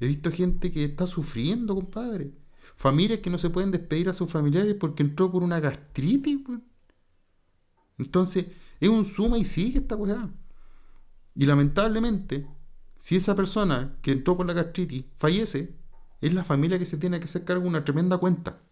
He 0.00 0.06
visto 0.06 0.30
gente 0.30 0.70
que 0.70 0.84
está 0.84 1.06
sufriendo, 1.06 1.74
compadre. 1.74 2.32
Familias 2.74 3.18
que 3.18 3.30
no 3.30 3.38
se 3.38 3.50
pueden 3.50 3.70
despedir 3.70 4.08
a 4.08 4.14
sus 4.14 4.30
familiares 4.30 4.76
porque 4.78 5.02
entró 5.02 5.30
por 5.30 5.42
una 5.42 5.60
gastritis. 5.60 6.40
Entonces, 7.98 8.46
es 8.80 8.88
un 8.88 9.04
suma 9.04 9.38
y 9.38 9.44
sigue 9.44 9.80
esta 9.80 9.96
weá. 9.96 10.30
Y 11.34 11.46
lamentablemente, 11.46 12.46
si 12.96 13.16
esa 13.16 13.34
persona 13.34 13.98
que 14.02 14.12
entró 14.12 14.36
por 14.36 14.46
la 14.46 14.52
gastritis 14.52 15.04
fallece, 15.18 15.76
es 16.20 16.32
la 16.32 16.44
familia 16.44 16.78
que 16.78 16.86
se 16.86 16.96
tiene 16.96 17.18
que 17.18 17.26
hacer 17.26 17.44
cargo 17.44 17.64
de 17.64 17.68
una 17.68 17.84
tremenda 17.84 18.18
cuenta. 18.18 18.62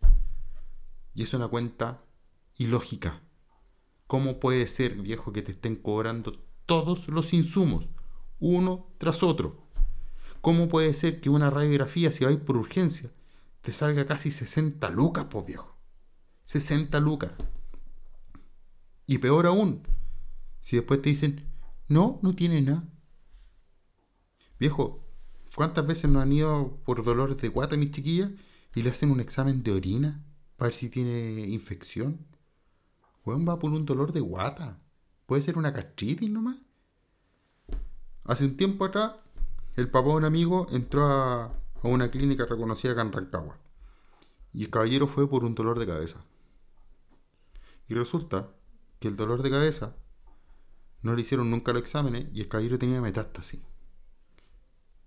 Y 1.15 1.23
es 1.25 1.35
una 1.35 1.49
cuenta 1.49 2.06
ilógica. 2.59 3.23
¿Cómo 4.07 4.39
puede 4.39 4.67
ser, 4.69 4.95
viejo, 4.97 5.33
que 5.33 5.43
te 5.43 5.53
estén 5.53 5.77
cobrando 5.77 6.33
todos 6.65 7.09
los 7.09 7.33
insumos, 7.33 7.89
uno 8.39 8.89
tras 8.99 9.23
otro? 9.23 9.67
¿Cómo 10.41 10.69
puede 10.69 10.95
ser 10.95 11.21
que 11.21 11.31
una 11.31 11.51
radiografía, 11.51 12.13
si 12.13 12.25
vais 12.25 12.37
por 12.37 12.57
urgencia, 12.57 13.13
te 13.63 13.73
salga 13.73 14.07
casi 14.07 14.31
60 14.31 14.89
lucas, 14.91 15.27
pues 15.29 15.45
viejo? 15.47 15.77
60 16.45 17.01
lucas. 17.01 17.33
Y 19.07 19.19
peor 19.19 19.47
aún, 19.47 19.83
si 20.61 20.77
después 20.77 21.03
te 21.03 21.11
dicen, 21.11 21.45
no, 21.89 22.21
no 22.23 22.35
tiene 22.35 22.61
nada. 22.63 22.85
Viejo, 24.59 25.05
¿cuántas 25.55 25.87
veces 25.87 26.11
nos 26.11 26.23
han 26.23 26.33
ido 26.33 26.81
por 26.85 27.05
dolores 27.05 27.37
de 27.39 27.49
guata 27.49 27.77
mis 27.77 27.91
chiquillas 27.91 28.31
y 28.75 28.83
le 28.83 28.91
hacen 28.91 29.11
un 29.11 29.21
examen 29.21 29.63
de 29.63 29.73
orina 29.73 30.25
para 30.57 30.69
ver 30.69 30.79
si 30.79 30.89
tiene 30.89 31.47
infección? 31.49 32.25
Weón 33.27 33.47
va 33.47 33.59
por 33.59 33.73
un 33.73 33.85
dolor 33.85 34.13
de 34.13 34.21
guata. 34.21 34.81
Puede 35.27 35.43
ser 35.43 35.59
una 35.59 35.73
gastritis 35.73 36.31
nomás. 36.31 36.63
Hace 38.25 38.45
un 38.45 38.57
tiempo 38.57 38.85
atrás, 38.85 39.13
el 39.75 39.91
papá 39.91 40.11
de 40.11 40.15
un 40.15 40.25
amigo 40.25 40.69
entró 40.71 41.05
a, 41.05 41.45
a 41.47 41.89
una 41.89 42.11
clínica 42.11 42.47
reconocida 42.47 42.93
acá 42.93 43.03
en 43.03 43.13
Rancagua. 43.13 43.59
Y 44.53 44.65
el 44.65 44.71
caballero 44.71 45.09
fue 45.09 45.29
por 45.29 45.45
un 45.45 45.57
dolor 45.57 45.79
de 45.79 45.87
cabeza. 45.87 46.25
Y 47.89 47.95
resulta 47.95 48.49
que 49.01 49.09
el 49.09 49.17
dolor 49.17 49.43
de 49.43 49.51
cabeza 49.51 49.97
no 51.03 51.15
le 51.15 51.23
hicieron 51.23 51.51
nunca 51.51 51.73
los 51.73 51.83
exámenes 51.83 52.29
y 52.33 52.41
el 52.41 52.49
caballero 52.49 52.79
tenía 52.79 53.01
metástasis. 53.01 53.61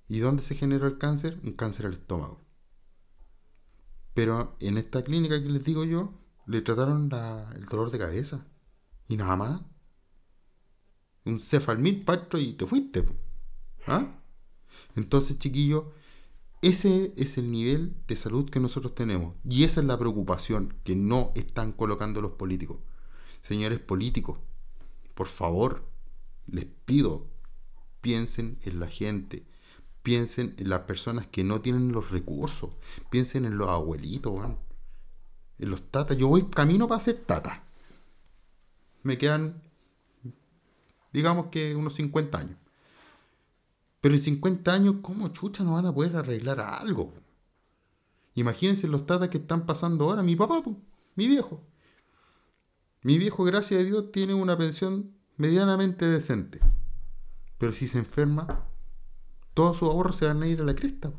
¿Y 0.09 0.19
dónde 0.19 0.43
se 0.43 0.55
generó 0.55 0.87
el 0.87 0.97
cáncer? 0.97 1.39
Un 1.43 1.53
cáncer 1.53 1.85
al 1.85 1.93
estómago. 1.93 2.41
Pero 4.13 4.57
en 4.59 4.77
esta 4.77 5.03
clínica 5.03 5.41
que 5.41 5.49
les 5.49 5.63
digo 5.63 5.85
yo, 5.85 6.13
le 6.49 6.61
trataron 6.61 7.11
el 7.53 7.65
dolor 7.65 7.91
de 7.91 7.99
cabeza. 7.99 8.43
Y 9.07 9.17
nada 9.17 9.35
más. 9.35 9.61
Un 11.25 11.39
cefalmil, 11.39 12.03
patro, 12.03 12.39
y 12.39 12.53
te 12.53 12.65
fuiste. 12.65 13.05
¿Ah? 13.85 14.19
Entonces, 14.95 15.37
chiquillos, 15.37 15.85
ese 16.63 17.13
es 17.17 17.37
el 17.37 17.51
nivel 17.51 17.95
de 18.07 18.15
salud 18.15 18.49
que 18.49 18.59
nosotros 18.59 18.95
tenemos. 18.95 19.35
Y 19.47 19.63
esa 19.63 19.81
es 19.81 19.85
la 19.85 19.99
preocupación 19.99 20.73
que 20.83 20.95
no 20.95 21.31
están 21.35 21.71
colocando 21.71 22.19
los 22.19 22.31
políticos. 22.31 22.79
Señores 23.43 23.79
políticos, 23.79 24.39
por 25.13 25.27
favor, 25.27 25.87
les 26.47 26.65
pido, 26.65 27.27
piensen 28.01 28.57
en 28.63 28.79
la 28.79 28.87
gente, 28.87 29.45
piensen 30.01 30.55
en 30.57 30.69
las 30.69 30.81
personas 30.81 31.27
que 31.27 31.43
no 31.43 31.61
tienen 31.61 31.91
los 31.91 32.09
recursos, 32.09 32.71
piensen 33.11 33.45
en 33.45 33.59
los 33.59 33.69
abuelitos, 33.69 34.33
los 35.65 35.89
tatas. 35.91 36.17
Yo 36.17 36.27
voy 36.27 36.49
camino 36.49 36.87
para 36.87 37.01
ser 37.01 37.23
tata. 37.25 37.63
Me 39.03 39.17
quedan, 39.17 39.61
digamos 41.13 41.47
que 41.47 41.75
unos 41.75 41.93
50 41.95 42.37
años. 42.37 42.57
Pero 44.01 44.15
en 44.15 44.21
50 44.21 44.73
años, 44.73 44.95
¿cómo 45.01 45.27
chucha 45.29 45.63
no 45.63 45.73
van 45.73 45.85
a 45.85 45.93
poder 45.93 46.15
arreglar 46.15 46.59
algo? 46.59 47.13
Imagínense 48.35 48.87
los 48.87 49.05
tatas 49.05 49.29
que 49.29 49.37
están 49.37 49.65
pasando 49.65 50.05
ahora. 50.05 50.23
Mi 50.23 50.35
papá, 50.35 50.63
mi 51.15 51.27
viejo. 51.27 51.61
Mi 53.01 53.17
viejo, 53.17 53.43
gracias 53.43 53.81
a 53.81 53.83
Dios, 53.83 54.11
tiene 54.11 54.33
una 54.33 54.57
pensión 54.57 55.13
medianamente 55.37 56.05
decente. 56.07 56.59
Pero 57.57 57.73
si 57.73 57.87
se 57.87 57.97
enferma, 57.97 58.65
todos 59.53 59.77
sus 59.77 59.89
ahorros 59.89 60.15
se 60.15 60.25
van 60.25 60.41
a 60.41 60.47
ir 60.47 60.61
a 60.61 60.65
la 60.65 60.75
cresta. 60.75 61.11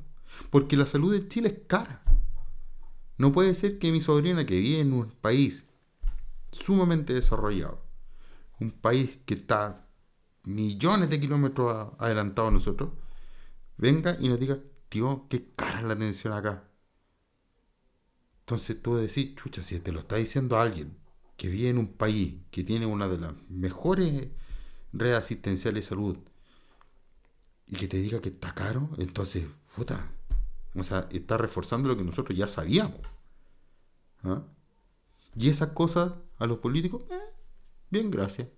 Porque 0.48 0.76
la 0.76 0.86
salud 0.86 1.12
de 1.12 1.26
Chile 1.28 1.48
es 1.48 1.66
cara. 1.66 2.02
No 3.20 3.32
puede 3.32 3.54
ser 3.54 3.78
que 3.78 3.92
mi 3.92 4.00
sobrina 4.00 4.46
que 4.46 4.58
vive 4.58 4.80
en 4.80 4.94
un 4.94 5.10
país 5.10 5.66
sumamente 6.52 7.12
desarrollado, 7.12 7.84
un 8.60 8.70
país 8.70 9.18
que 9.26 9.34
está 9.34 9.86
millones 10.44 11.10
de 11.10 11.20
kilómetros 11.20 11.92
adelantado 11.98 12.48
a 12.48 12.50
nosotros, 12.50 12.92
venga 13.76 14.16
y 14.18 14.28
nos 14.30 14.40
diga, 14.40 14.58
tío, 14.88 15.26
qué 15.28 15.52
cara 15.54 15.80
es 15.80 15.84
la 15.84 15.92
atención 15.92 16.32
acá. 16.32 16.64
Entonces 18.38 18.80
tú 18.80 18.96
decís, 18.96 19.34
chucha, 19.34 19.62
si 19.62 19.78
te 19.80 19.92
lo 19.92 20.00
está 20.00 20.16
diciendo 20.16 20.58
alguien 20.58 20.96
que 21.36 21.50
vive 21.50 21.68
en 21.68 21.76
un 21.76 21.92
país 21.92 22.36
que 22.50 22.64
tiene 22.64 22.86
una 22.86 23.06
de 23.06 23.18
las 23.18 23.34
mejores 23.50 24.28
redes 24.94 25.18
asistenciales 25.18 25.84
de 25.84 25.88
salud 25.90 26.16
y 27.66 27.76
que 27.76 27.86
te 27.86 27.98
diga 27.98 28.22
que 28.22 28.30
está 28.30 28.54
caro, 28.54 28.88
entonces, 28.96 29.46
puta, 29.76 30.10
o 30.74 30.82
sea, 30.82 31.08
está 31.10 31.36
reforzando 31.36 31.88
lo 31.88 31.96
que 31.96 32.04
nosotros 32.04 32.36
ya 32.36 32.48
sabíamos. 32.48 33.00
¿Ah? 34.22 34.42
Y 35.36 35.48
esas 35.48 35.70
cosas 35.70 36.14
a 36.38 36.46
los 36.46 36.58
políticos, 36.58 37.02
eh, 37.10 37.34
bien, 37.90 38.10
gracias. 38.10 38.48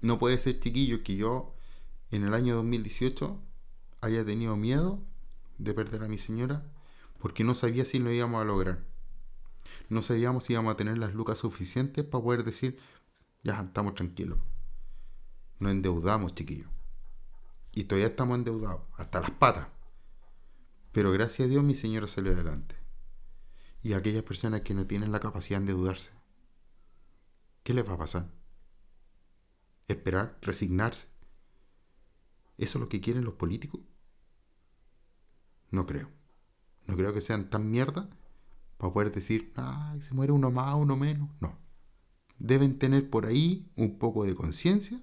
No 0.00 0.18
puede 0.18 0.38
ser, 0.38 0.58
chiquillo, 0.60 1.02
que 1.02 1.16
yo 1.16 1.54
en 2.10 2.24
el 2.24 2.34
año 2.34 2.56
2018 2.56 3.40
haya 4.00 4.24
tenido 4.24 4.56
miedo 4.56 5.00
de 5.58 5.74
perder 5.74 6.02
a 6.02 6.08
mi 6.08 6.18
señora 6.18 6.64
porque 7.18 7.44
no 7.44 7.54
sabía 7.54 7.84
si 7.84 8.00
lo 8.00 8.10
íbamos 8.10 8.40
a 8.40 8.44
lograr 8.44 8.92
no 9.88 10.02
sabíamos 10.02 10.44
si 10.44 10.54
íbamos 10.54 10.72
a 10.72 10.76
tener 10.76 10.98
las 10.98 11.14
lucas 11.14 11.38
suficientes 11.38 12.04
para 12.04 12.24
poder 12.24 12.44
decir, 12.44 12.78
ya 13.42 13.60
estamos 13.60 13.94
tranquilos. 13.94 14.38
Nos 15.58 15.72
endeudamos, 15.72 16.34
chiquillos. 16.34 16.68
Y 17.72 17.84
todavía 17.84 18.08
estamos 18.08 18.38
endeudados, 18.38 18.82
hasta 18.96 19.20
las 19.20 19.30
patas. 19.30 19.68
Pero 20.92 21.10
gracias 21.10 21.46
a 21.46 21.50
Dios 21.50 21.64
mi 21.64 21.74
señora 21.74 22.06
salió 22.06 22.32
adelante. 22.32 22.76
Y 23.82 23.94
aquellas 23.94 24.22
personas 24.22 24.60
que 24.60 24.74
no 24.74 24.86
tienen 24.86 25.10
la 25.10 25.20
capacidad 25.20 25.58
de 25.58 25.72
endeudarse, 25.72 26.12
¿qué 27.64 27.74
les 27.74 27.88
va 27.88 27.94
a 27.94 27.98
pasar? 27.98 28.30
Esperar, 29.88 30.38
resignarse. 30.42 31.08
¿Eso 32.58 32.78
es 32.78 32.80
lo 32.80 32.88
que 32.88 33.00
quieren 33.00 33.24
los 33.24 33.34
políticos? 33.34 33.80
No 35.70 35.86
creo. 35.86 36.10
No 36.86 36.96
creo 36.96 37.12
que 37.12 37.20
sean 37.20 37.50
tan 37.50 37.70
mierda 37.70 38.08
para 38.76 38.92
poder 38.92 39.12
decir, 39.12 39.52
ay, 39.56 40.02
se 40.02 40.14
muere 40.14 40.32
uno 40.32 40.50
más, 40.50 40.74
uno 40.74 40.96
menos. 40.96 41.30
No. 41.40 41.58
Deben 42.38 42.78
tener 42.78 43.08
por 43.08 43.26
ahí 43.26 43.70
un 43.76 43.98
poco 43.98 44.24
de 44.24 44.34
conciencia 44.34 45.02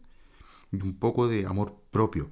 y 0.72 0.82
un 0.82 1.00
poco 1.00 1.28
de 1.28 1.46
amor 1.46 1.82
propio. 1.90 2.32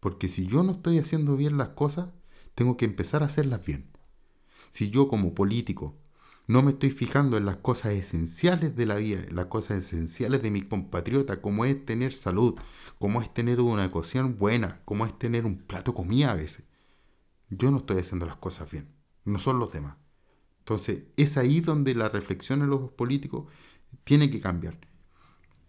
Porque 0.00 0.28
si 0.28 0.46
yo 0.46 0.62
no 0.62 0.72
estoy 0.72 0.98
haciendo 0.98 1.36
bien 1.36 1.56
las 1.56 1.70
cosas, 1.70 2.10
tengo 2.54 2.76
que 2.76 2.84
empezar 2.84 3.22
a 3.22 3.26
hacerlas 3.26 3.64
bien. 3.64 3.90
Si 4.70 4.90
yo 4.90 5.08
como 5.08 5.34
político 5.34 5.96
no 6.46 6.62
me 6.62 6.72
estoy 6.72 6.90
fijando 6.90 7.36
en 7.36 7.46
las 7.46 7.58
cosas 7.58 7.92
esenciales 7.92 8.74
de 8.74 8.86
la 8.86 8.96
vida, 8.96 9.20
en 9.28 9.36
las 9.36 9.46
cosas 9.46 9.78
esenciales 9.78 10.42
de 10.42 10.50
mi 10.50 10.62
compatriota, 10.62 11.40
como 11.40 11.64
es 11.64 11.84
tener 11.84 12.12
salud, 12.12 12.58
como 12.98 13.22
es 13.22 13.32
tener 13.32 13.60
una 13.60 13.84
ecuación 13.84 14.38
buena, 14.38 14.82
como 14.84 15.06
es 15.06 15.16
tener 15.18 15.46
un 15.46 15.58
plato 15.58 15.94
comida 15.94 16.32
a 16.32 16.34
veces. 16.34 16.64
Yo 17.48 17.70
no 17.70 17.78
estoy 17.78 17.98
haciendo 17.98 18.26
las 18.26 18.36
cosas 18.36 18.70
bien, 18.70 18.92
no 19.24 19.38
son 19.38 19.58
los 19.58 19.72
demás. 19.72 19.96
Entonces, 20.58 21.04
es 21.16 21.36
ahí 21.36 21.60
donde 21.60 21.94
la 21.94 22.08
reflexión 22.08 22.62
en 22.62 22.70
los 22.70 22.90
políticos 22.92 23.46
tiene 24.04 24.30
que 24.30 24.40
cambiar. 24.40 24.78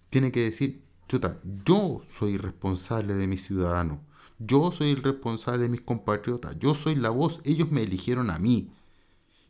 Tiene 0.09 0.31
que 0.31 0.41
decir, 0.41 0.85
chuta, 1.07 1.39
yo 1.65 2.01
soy 2.07 2.37
responsable 2.37 3.15
de 3.15 3.27
mis 3.27 3.43
ciudadanos, 3.43 3.99
yo 4.45 4.71
soy 4.71 4.91
el 4.91 5.03
responsable 5.03 5.63
de 5.63 5.69
mis 5.69 5.81
compatriotas, 5.81 6.57
yo 6.59 6.75
soy 6.75 6.95
la 6.95 7.09
voz, 7.09 7.41
ellos 7.43 7.71
me 7.71 7.83
eligieron 7.83 8.29
a 8.29 8.39
mí. 8.39 8.71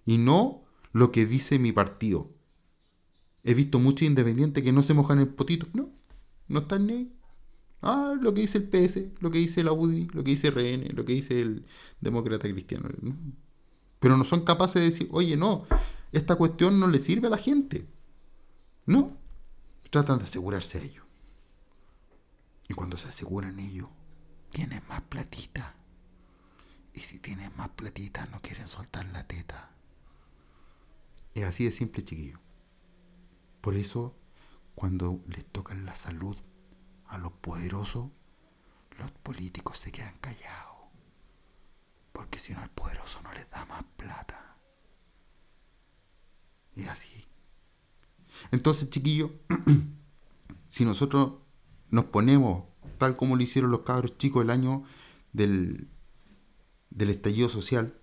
Y 0.06 0.18
no 0.18 0.64
lo 0.92 1.12
que 1.12 1.26
dice 1.26 1.60
mi 1.60 1.72
partido. 1.72 2.30
He 3.44 3.54
visto 3.54 3.80
muchos 3.80 4.08
independientes 4.08 4.64
que 4.64 4.72
no 4.72 4.84
se 4.84 4.94
mojan 4.94 5.20
el 5.20 5.28
potito. 5.28 5.68
No, 5.74 5.90
no 6.48 6.60
están 6.60 6.90
ahí. 6.90 7.14
Ah, 7.82 8.16
lo 8.20 8.34
que 8.34 8.42
dice 8.42 8.60
el 8.60 8.70
PS, 8.70 9.22
lo 9.22 9.30
que 9.30 9.40
dice 9.40 9.64
la 9.64 9.74
UDI, 9.74 10.08
lo 10.14 10.24
que 10.24 10.32
dice 10.32 10.52
RN, 10.52 10.96
lo 10.96 11.04
que 11.04 11.14
dice 11.14 11.42
el 11.42 11.66
demócrata 12.00 12.48
cristiano. 12.50 12.88
Pero 14.00 14.18
no 14.18 14.24
son 14.24 14.42
capaces 14.42 14.76
de 14.76 14.86
decir, 14.86 15.10
oye, 15.12 15.36
no, 15.36 15.66
esta 16.14 16.36
cuestión 16.36 16.80
no 16.80 16.88
le 16.88 17.00
sirve 17.00 17.28
a 17.28 17.32
la 17.32 17.38
gente. 17.38 17.86
No, 18.86 19.18
tratan 19.90 20.20
de 20.20 20.26
asegurarse 20.26 20.78
a 20.78 20.82
ellos. 20.84 21.06
Y 22.70 22.74
cuando 22.74 22.96
se 22.96 23.10
aseguran 23.10 23.60
ellos, 23.60 23.90
tienen 24.54 24.82
más 24.88 25.02
platita. 25.02 25.76
Y 26.94 27.00
si 27.00 27.20
tienen 27.20 27.52
más 27.58 27.70
platita, 27.70 28.26
no 28.28 28.40
quieren 28.40 28.68
soltar 28.68 29.06
la 29.08 29.28
teta. 29.28 29.72
Es 31.34 31.44
así 31.44 31.66
de 31.66 31.72
simple, 31.72 32.06
chiquillo. 32.06 32.40
Por 33.62 33.76
eso, 33.76 34.16
cuando 34.76 35.22
les 35.28 35.46
tocan 35.46 35.86
la 35.86 35.96
salud 35.96 36.38
a 37.08 37.18
los 37.18 37.32
poderosos, 37.34 38.12
los 39.00 39.12
políticos 39.12 39.80
se 39.80 39.92
quedan 39.92 40.18
callados. 40.20 40.78
Porque 42.12 42.38
si 42.38 42.54
no, 42.54 42.62
al 42.62 42.70
poderoso 42.70 43.22
no 43.24 43.34
les 43.34 43.50
da 43.50 43.66
más 43.66 43.84
plata. 43.98 44.58
Es 46.76 46.88
así. 46.88 47.26
Entonces, 48.52 48.92
chiquillo, 48.92 49.32
si 50.68 50.86
nosotros 50.86 51.40
nos 51.90 52.06
ponemos 52.06 52.73
tal 53.04 53.18
como 53.18 53.36
lo 53.36 53.44
hicieron 53.44 53.70
los 53.70 53.82
cabros 53.82 54.18
chicos 54.18 54.44
el 54.44 54.50
año 54.50 54.86
del, 55.34 55.90
del 56.90 57.10
estallido 57.10 57.50
social, 57.50 58.00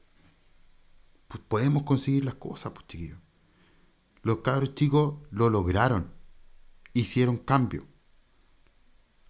pues 1.27 1.43
podemos 1.49 1.85
conseguir 1.85 2.27
las 2.27 2.35
cosas, 2.35 2.73
pues 2.73 2.87
chiquillos. 2.87 3.19
Los 4.21 4.41
cabros 4.41 4.75
chicos 4.75 5.15
lo 5.31 5.49
lograron, 5.49 6.13
hicieron 6.93 7.39
cambio. 7.39 7.87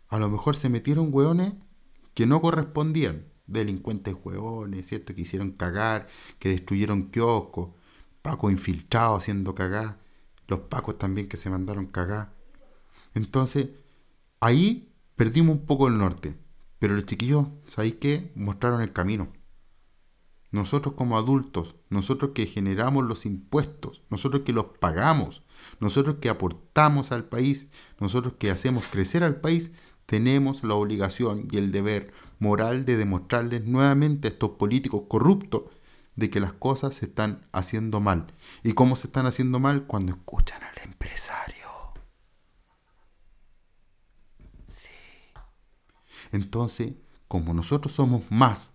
A 0.08 0.18
lo 0.18 0.28
mejor 0.28 0.56
se 0.56 0.68
metieron 0.68 1.10
hueones 1.12 1.52
que 2.14 2.26
no 2.26 2.40
correspondían, 2.40 3.26
delincuentes 3.46 4.16
hueones, 4.24 4.88
¿cierto? 4.88 5.14
Que 5.14 5.20
hicieron 5.20 5.52
cagar, 5.52 6.08
que 6.40 6.48
destruyeron 6.48 7.10
kioscos, 7.12 7.68
Paco 8.22 8.50
infiltrado 8.50 9.14
haciendo 9.14 9.54
cagar, 9.54 10.00
los 10.48 10.62
Pacos 10.62 10.98
también 10.98 11.28
que 11.28 11.36
se 11.36 11.48
mandaron 11.48 11.86
cagar. 11.86 12.34
Entonces, 13.14 13.68
ahí 14.40 14.89
perdimos 15.20 15.56
un 15.56 15.66
poco 15.66 15.86
el 15.86 15.98
norte, 15.98 16.34
pero 16.78 16.94
los 16.94 17.04
chiquillos, 17.04 17.48
¿sabéis 17.66 17.96
qué? 18.00 18.32
Mostraron 18.36 18.80
el 18.80 18.94
camino. 18.94 19.30
Nosotros 20.50 20.94
como 20.94 21.18
adultos, 21.18 21.74
nosotros 21.90 22.30
que 22.34 22.46
generamos 22.46 23.04
los 23.04 23.26
impuestos, 23.26 24.02
nosotros 24.08 24.44
que 24.46 24.54
los 24.54 24.78
pagamos, 24.78 25.42
nosotros 25.78 26.16
que 26.22 26.30
aportamos 26.30 27.12
al 27.12 27.26
país, 27.26 27.66
nosotros 28.00 28.36
que 28.38 28.50
hacemos 28.50 28.86
crecer 28.90 29.22
al 29.22 29.42
país, 29.42 29.72
tenemos 30.06 30.64
la 30.64 30.72
obligación 30.72 31.48
y 31.50 31.58
el 31.58 31.70
deber 31.70 32.14
moral 32.38 32.86
de 32.86 32.96
demostrarles 32.96 33.66
nuevamente 33.66 34.28
a 34.28 34.30
estos 34.30 34.52
políticos 34.52 35.02
corruptos 35.06 35.64
de 36.16 36.30
que 36.30 36.40
las 36.40 36.54
cosas 36.54 36.94
se 36.94 37.04
están 37.04 37.46
haciendo 37.52 38.00
mal. 38.00 38.32
¿Y 38.62 38.72
cómo 38.72 38.96
se 38.96 39.08
están 39.08 39.26
haciendo 39.26 39.58
mal? 39.58 39.84
Cuando 39.84 40.12
escuchan 40.12 40.62
al 40.62 40.82
empresario. 40.82 41.60
Sí. 44.68 44.88
Entonces, 46.32 46.94
como 47.28 47.54
nosotros 47.54 47.92
somos 47.92 48.22
más 48.30 48.74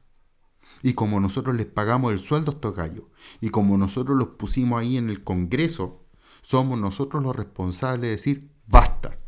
y 0.82 0.94
como 0.94 1.20
nosotros 1.20 1.56
les 1.56 1.66
pagamos 1.66 2.12
el 2.12 2.20
sueldo 2.20 2.52
a 2.52 2.56
estos 2.56 2.76
gallos, 2.76 3.06
y 3.42 3.50
como 3.50 3.78
nosotros 3.78 4.18
los 4.18 4.30
pusimos 4.30 4.80
ahí 4.80 4.98
en 4.98 5.10
el 5.10 5.24
Congreso, 5.24 6.06
somos 6.42 6.80
nosotros 6.80 7.24
los 7.24 7.36
responsables 7.36 8.02
de 8.02 8.10
decir, 8.10 8.52
basta. 8.68 9.20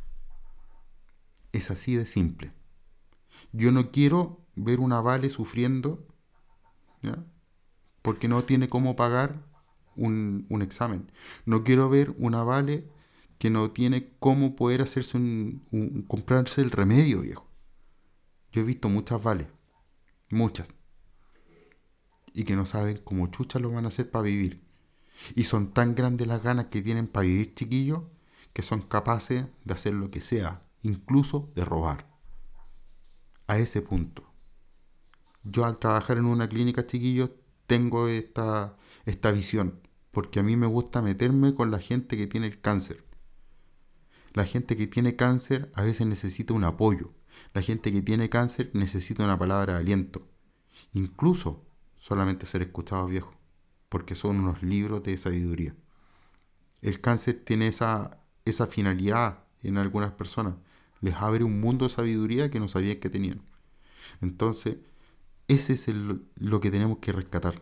Es 1.52 1.72
así 1.72 1.96
de 1.96 2.06
simple. 2.06 2.54
Yo 3.52 3.72
no 3.72 3.92
quiero 3.92 4.46
ver 4.56 4.80
una 4.80 5.02
Vale 5.02 5.30
sufriendo, 5.30 6.06
porque 8.02 8.28
no 8.28 8.44
tiene 8.44 8.70
cómo 8.70 8.96
pagar 8.96 9.46
un, 9.96 10.46
examen. 10.62 11.12
No 11.46 11.64
quiero 11.64 11.90
ver 11.90 12.14
una 12.18 12.44
Vale 12.44 12.88
que 13.38 13.50
no 13.50 13.72
tiene 13.72 14.14
cómo 14.20 14.56
poder 14.56 14.82
hacerse 14.82 15.18
un, 15.18 16.06
comprarse 16.08 16.62
el 16.62 16.72
remedio, 16.72 17.22
viejo. 17.22 17.47
Yo 18.52 18.62
he 18.62 18.66
visto 18.66 18.90
muchas 18.90 19.22
Vales, 19.22 19.48
muchas 20.30 20.70
y 22.38 22.44
que 22.44 22.56
no 22.56 22.66
saben 22.66 23.02
cómo 23.04 23.26
chucha 23.26 23.58
lo 23.58 23.72
van 23.72 23.86
a 23.86 23.88
hacer 23.88 24.12
para 24.12 24.26
vivir. 24.26 24.64
Y 25.34 25.46
son 25.46 25.74
tan 25.74 25.96
grandes 25.96 26.28
las 26.28 26.44
ganas 26.44 26.68
que 26.68 26.84
tienen 26.84 27.08
para 27.08 27.26
vivir, 27.26 27.56
chiquillos, 27.56 28.04
que 28.54 28.62
son 28.62 28.84
capaces 28.84 29.48
de 29.66 29.74
hacer 29.74 29.96
lo 29.96 30.12
que 30.12 30.22
sea, 30.22 30.62
incluso 30.84 31.52
de 31.56 31.66
robar. 31.66 32.08
A 33.48 33.58
ese 33.58 33.82
punto. 33.82 34.24
Yo 35.44 35.66
al 35.66 35.80
trabajar 35.80 36.20
en 36.20 36.26
una 36.26 36.48
clínica, 36.48 36.86
chiquillos, 36.86 37.32
tengo 37.66 38.08
esta, 38.08 38.78
esta 39.08 39.32
visión, 39.32 39.82
porque 40.12 40.40
a 40.40 40.44
mí 40.44 40.56
me 40.56 40.68
gusta 40.68 41.02
meterme 41.02 41.56
con 41.56 41.72
la 41.72 41.80
gente 41.80 42.18
que 42.18 42.28
tiene 42.28 42.46
el 42.46 42.62
cáncer. 42.62 43.04
La 44.34 44.46
gente 44.46 44.78
que 44.78 44.86
tiene 44.86 45.16
cáncer 45.16 45.72
a 45.74 45.82
veces 45.82 46.06
necesita 46.06 46.54
un 46.54 46.66
apoyo. 46.66 47.16
La 47.54 47.62
gente 47.62 47.92
que 47.92 48.02
tiene 48.02 48.30
cáncer 48.30 48.72
necesita 48.74 49.24
una 49.24 49.38
palabra 49.38 49.74
de 49.74 49.80
aliento. 49.80 50.28
Incluso 50.94 51.66
solamente 51.98 52.46
ser 52.46 52.62
escuchados 52.62 53.10
viejos, 53.10 53.36
porque 53.90 54.16
son 54.16 54.40
unos 54.40 54.62
libros 54.64 55.04
de 55.04 55.18
sabiduría. 55.18 55.76
El 56.82 57.02
cáncer 57.02 57.42
tiene 57.44 57.68
esa, 57.68 58.24
esa 58.46 58.68
finalidad 58.68 59.44
en 59.64 59.78
algunas 59.78 60.12
personas, 60.12 60.56
les 61.02 61.16
abre 61.16 61.44
un 61.44 61.60
mundo 61.60 61.88
de 61.88 61.94
sabiduría 61.94 62.50
que 62.50 62.60
no 62.60 62.68
sabían 62.68 63.00
que 63.00 63.10
tenían. 63.10 63.42
Entonces, 64.22 64.78
ese 65.48 65.74
es 65.74 65.88
lo 66.36 66.60
que 66.60 66.72
tenemos 66.72 67.00
que 67.00 67.12
rescatar. 67.12 67.62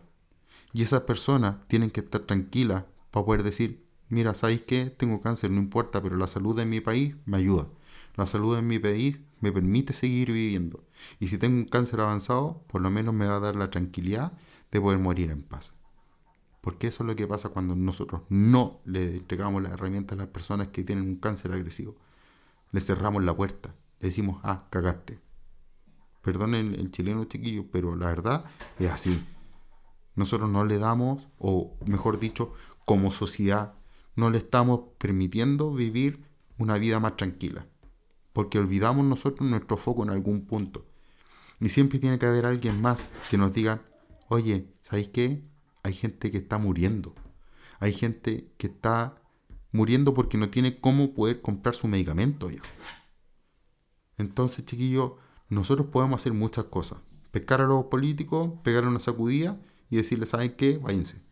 Y 0.72 0.82
esas 0.82 1.02
personas 1.02 1.56
tienen 1.68 1.90
que 1.90 2.00
estar 2.00 2.22
tranquilas 2.22 2.84
para 3.10 3.24
poder 3.24 3.42
decir, 3.42 3.86
mira, 4.08 4.34
¿sabéis 4.34 4.62
qué? 4.62 4.90
Tengo 4.90 5.20
cáncer, 5.20 5.50
no 5.50 5.60
importa, 5.60 6.02
pero 6.02 6.16
la 6.16 6.26
salud 6.26 6.56
de 6.56 6.66
mi 6.66 6.80
país 6.80 7.16
me 7.24 7.38
ayuda. 7.38 7.68
La 8.16 8.26
salud 8.26 8.58
en 8.58 8.66
mi 8.66 8.78
país 8.78 9.20
me 9.40 9.52
permite 9.52 9.92
seguir 9.92 10.32
viviendo. 10.32 10.84
Y 11.20 11.28
si 11.28 11.38
tengo 11.38 11.56
un 11.56 11.64
cáncer 11.66 12.00
avanzado, 12.00 12.62
por 12.68 12.80
lo 12.80 12.90
menos 12.90 13.14
me 13.14 13.26
va 13.26 13.36
a 13.36 13.40
dar 13.40 13.56
la 13.56 13.70
tranquilidad 13.70 14.32
de 14.70 14.80
poder 14.80 14.98
morir 14.98 15.30
en 15.30 15.42
paz. 15.42 15.74
Porque 16.60 16.88
eso 16.88 17.04
es 17.04 17.06
lo 17.06 17.16
que 17.16 17.26
pasa 17.26 17.50
cuando 17.50 17.76
nosotros 17.76 18.22
no 18.28 18.80
le 18.84 19.16
entregamos 19.18 19.62
las 19.62 19.72
herramientas 19.72 20.18
a 20.18 20.22
las 20.22 20.28
personas 20.28 20.68
que 20.68 20.84
tienen 20.84 21.04
un 21.04 21.16
cáncer 21.16 21.52
agresivo. 21.52 21.96
Le 22.72 22.80
cerramos 22.80 23.22
la 23.24 23.36
puerta. 23.36 23.74
Le 24.00 24.08
decimos, 24.08 24.40
ah, 24.42 24.66
cagaste. 24.70 25.20
Perdonen 26.22 26.74
el 26.74 26.90
chileno 26.90 27.24
chiquillo, 27.24 27.70
pero 27.70 27.94
la 27.94 28.06
verdad 28.06 28.44
es 28.80 28.90
así. 28.90 29.24
Nosotros 30.16 30.50
no 30.50 30.64
le 30.64 30.78
damos, 30.78 31.28
o 31.38 31.76
mejor 31.86 32.18
dicho, 32.18 32.52
como 32.84 33.12
sociedad, 33.12 33.74
no 34.16 34.30
le 34.30 34.38
estamos 34.38 34.80
permitiendo 34.98 35.72
vivir 35.72 36.24
una 36.58 36.78
vida 36.78 36.98
más 36.98 37.16
tranquila 37.16 37.66
porque 38.36 38.58
olvidamos 38.58 39.02
nosotros 39.06 39.48
nuestro 39.48 39.78
foco 39.78 40.02
en 40.02 40.10
algún 40.10 40.44
punto. 40.44 40.84
Y 41.58 41.70
siempre 41.70 41.98
tiene 41.98 42.18
que 42.18 42.26
haber 42.26 42.44
alguien 42.44 42.82
más 42.82 43.08
que 43.30 43.38
nos 43.38 43.50
diga, 43.50 43.80
oye, 44.28 44.74
¿sabéis 44.82 45.08
qué? 45.08 45.42
Hay 45.82 45.94
gente 45.94 46.30
que 46.30 46.36
está 46.36 46.58
muriendo. 46.58 47.14
Hay 47.80 47.94
gente 47.94 48.52
que 48.58 48.66
está 48.66 49.22
muriendo 49.72 50.12
porque 50.12 50.36
no 50.36 50.50
tiene 50.50 50.78
cómo 50.78 51.14
poder 51.14 51.40
comprar 51.40 51.74
su 51.74 51.88
medicamento, 51.88 52.48
viejo. 52.48 52.66
Entonces, 54.18 54.66
chiquillos, 54.66 55.12
nosotros 55.48 55.86
podemos 55.86 56.20
hacer 56.20 56.34
muchas 56.34 56.66
cosas. 56.66 56.98
Pescar 57.30 57.62
a 57.62 57.66
los 57.66 57.86
políticos, 57.86 58.50
pegar 58.62 58.86
una 58.86 59.00
sacudida 59.00 59.58
y 59.88 59.96
decirles, 59.96 60.28
¿saben 60.28 60.56
qué? 60.56 60.76
Váyanse. 60.76 61.22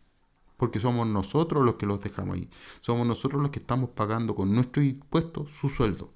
Porque 0.57 0.79
somos 0.79 1.05
nosotros 1.05 1.63
los 1.63 1.75
que 1.75 1.85
los 1.85 2.01
dejamos 2.01 2.37
ahí. 2.37 2.49
Somos 2.81 3.05
nosotros 3.05 3.43
los 3.43 3.51
que 3.51 3.59
estamos 3.59 3.91
pagando 3.91 4.33
con 4.33 4.55
nuestros 4.55 4.83
impuestos 4.83 5.51
su 5.51 5.69
sueldo. 5.69 6.14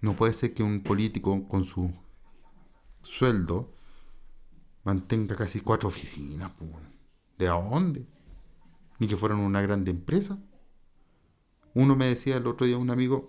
No 0.00 0.14
puede 0.14 0.32
ser 0.32 0.54
que 0.54 0.62
un 0.62 0.82
político 0.82 1.48
con 1.48 1.64
su 1.64 1.92
sueldo 3.02 3.72
mantenga 4.84 5.34
casi 5.34 5.60
cuatro 5.60 5.88
oficinas. 5.88 6.50
Pues. 6.58 6.70
¿De 7.38 7.46
dónde? 7.46 8.06
Ni 8.98 9.06
que 9.06 9.16
fueran 9.16 9.38
una 9.38 9.60
grande 9.60 9.90
empresa. 9.90 10.38
Uno 11.74 11.96
me 11.96 12.06
decía 12.06 12.36
el 12.36 12.46
otro 12.46 12.66
día 12.66 12.78
un 12.78 12.90
amigo, 12.90 13.26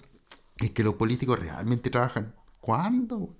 es 0.61 0.71
que 0.71 0.83
los 0.83 0.93
políticos 0.95 1.39
realmente 1.39 1.89
trabajan. 1.89 2.33
¿Cuándo? 2.61 3.35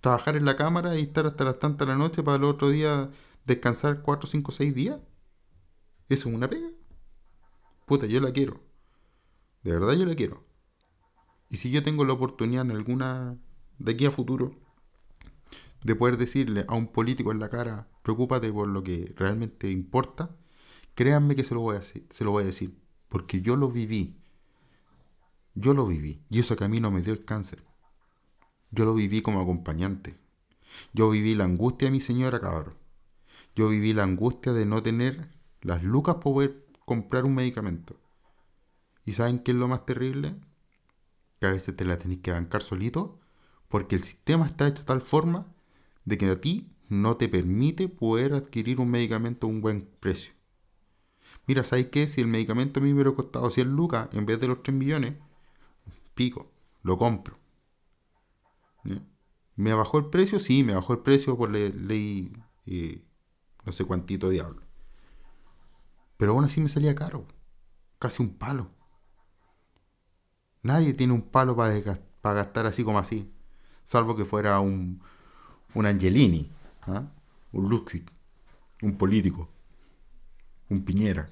Trabajar 0.00 0.36
en 0.36 0.44
la 0.44 0.56
cámara 0.56 0.96
y 0.98 1.02
estar 1.02 1.26
hasta 1.26 1.44
las 1.44 1.58
tantas 1.58 1.86
de 1.86 1.92
la 1.92 1.98
noche 1.98 2.22
para 2.22 2.36
el 2.36 2.44
otro 2.44 2.70
día 2.70 3.10
descansar 3.44 4.02
cuatro, 4.02 4.28
cinco, 4.28 4.50
seis 4.50 4.74
días. 4.74 4.98
Eso 6.08 6.28
es 6.28 6.34
una 6.34 6.48
pega. 6.48 6.68
Puta, 7.86 8.06
yo 8.06 8.20
la 8.20 8.32
quiero. 8.32 8.60
De 9.62 9.72
verdad 9.72 9.92
yo 9.92 10.06
la 10.06 10.14
quiero. 10.14 10.44
Y 11.48 11.56
si 11.56 11.70
yo 11.70 11.82
tengo 11.82 12.04
la 12.04 12.14
oportunidad 12.14 12.64
en 12.64 12.72
alguna 12.72 13.36
de 13.78 13.92
aquí 13.92 14.06
a 14.06 14.10
futuro 14.10 14.54
de 15.84 15.94
poder 15.94 16.16
decirle 16.16 16.64
a 16.68 16.74
un 16.74 16.86
político 16.86 17.30
en 17.32 17.40
la 17.40 17.50
cara, 17.50 17.88
preocúpate 18.02 18.52
por 18.52 18.68
lo 18.68 18.82
que 18.82 19.12
realmente 19.16 19.70
importa, 19.70 20.34
créanme 20.94 21.36
que 21.36 21.44
se 21.44 21.54
lo 21.54 21.60
voy 21.60 21.76
a 21.76 21.80
decir, 21.80 22.06
se 22.10 22.24
lo 22.24 22.30
voy 22.30 22.42
a 22.42 22.46
decir, 22.46 22.76
porque 23.08 23.42
yo 23.42 23.56
lo 23.56 23.70
viví. 23.70 24.16
Yo 25.54 25.72
lo 25.72 25.86
viví 25.86 26.24
y 26.30 26.40
eso 26.40 26.56
que 26.56 26.64
a 26.64 26.68
mí 26.68 26.80
no 26.80 26.90
me 26.90 27.02
dio 27.02 27.12
el 27.12 27.24
cáncer. 27.24 27.62
Yo 28.70 28.84
lo 28.84 28.94
viví 28.94 29.22
como 29.22 29.40
acompañante. 29.40 30.18
Yo 30.92 31.10
viví 31.10 31.34
la 31.34 31.44
angustia 31.44 31.86
de 31.86 31.92
mi 31.92 32.00
señora, 32.00 32.40
cabrón. 32.40 32.74
Yo 33.54 33.68
viví 33.68 33.92
la 33.92 34.02
angustia 34.02 34.52
de 34.52 34.66
no 34.66 34.82
tener 34.82 35.28
las 35.60 35.82
lucas 35.84 36.16
para 36.16 36.24
poder 36.24 36.66
comprar 36.84 37.24
un 37.24 37.34
medicamento. 37.34 37.96
¿Y 39.04 39.12
saben 39.12 39.38
qué 39.38 39.52
es 39.52 39.56
lo 39.56 39.68
más 39.68 39.86
terrible? 39.86 40.34
A 41.46 41.50
veces 41.50 41.76
te 41.76 41.84
la 41.84 41.98
tenés 41.98 42.18
que 42.18 42.32
bancar 42.32 42.62
solito 42.62 43.20
porque 43.68 43.96
el 43.96 44.02
sistema 44.02 44.46
está 44.46 44.68
hecho 44.68 44.80
de 44.82 44.86
tal 44.86 45.02
forma 45.02 45.52
de 46.04 46.18
que 46.18 46.30
a 46.30 46.40
ti 46.40 46.70
no 46.88 47.16
te 47.16 47.28
permite 47.28 47.88
poder 47.88 48.34
adquirir 48.34 48.80
un 48.80 48.90
medicamento 48.90 49.46
a 49.46 49.50
un 49.50 49.60
buen 49.60 49.88
precio. 50.00 50.32
Mira, 51.46 51.64
¿sabes 51.64 51.86
qué? 51.86 52.06
Si 52.06 52.20
el 52.20 52.26
medicamento 52.26 52.80
a 52.80 52.82
mí 52.82 52.90
me 52.90 52.94
hubiera 52.94 53.14
costado 53.14 53.50
100 53.50 53.68
lucas 53.72 54.08
en 54.12 54.26
vez 54.26 54.40
de 54.40 54.48
los 54.48 54.62
3 54.62 54.76
millones, 54.76 55.14
pico, 56.14 56.52
lo 56.82 56.98
compro. 56.98 57.38
¿Me 59.56 59.72
bajó 59.74 59.98
el 59.98 60.06
precio? 60.06 60.38
Sí, 60.38 60.62
me 60.62 60.74
bajó 60.74 60.94
el 60.94 61.00
precio 61.00 61.36
por 61.36 61.50
ley, 61.50 62.32
eh, 62.66 63.04
no 63.64 63.72
sé 63.72 63.84
cuántito 63.84 64.28
diablo. 64.28 64.62
Pero 66.16 66.32
aún 66.32 66.44
así 66.44 66.60
me 66.60 66.68
salía 66.68 66.94
caro, 66.94 67.26
casi 67.98 68.22
un 68.22 68.36
palo. 68.36 68.70
Nadie 70.64 70.94
tiene 70.94 71.12
un 71.12 71.20
palo 71.20 71.54
para, 71.54 71.78
gastar 72.22 72.64
así 72.64 72.82
como 72.82 72.98
así, 72.98 73.30
salvo 73.84 74.16
que 74.16 74.24
fuera 74.24 74.60
un, 74.60 75.02
Angelini, 75.74 76.50
¿ah? 76.86 77.06
un 77.52 77.68
Luxic, 77.68 78.10
un 78.80 78.96
político, 78.96 79.50
un 80.70 80.82
Piñera. 80.82 81.30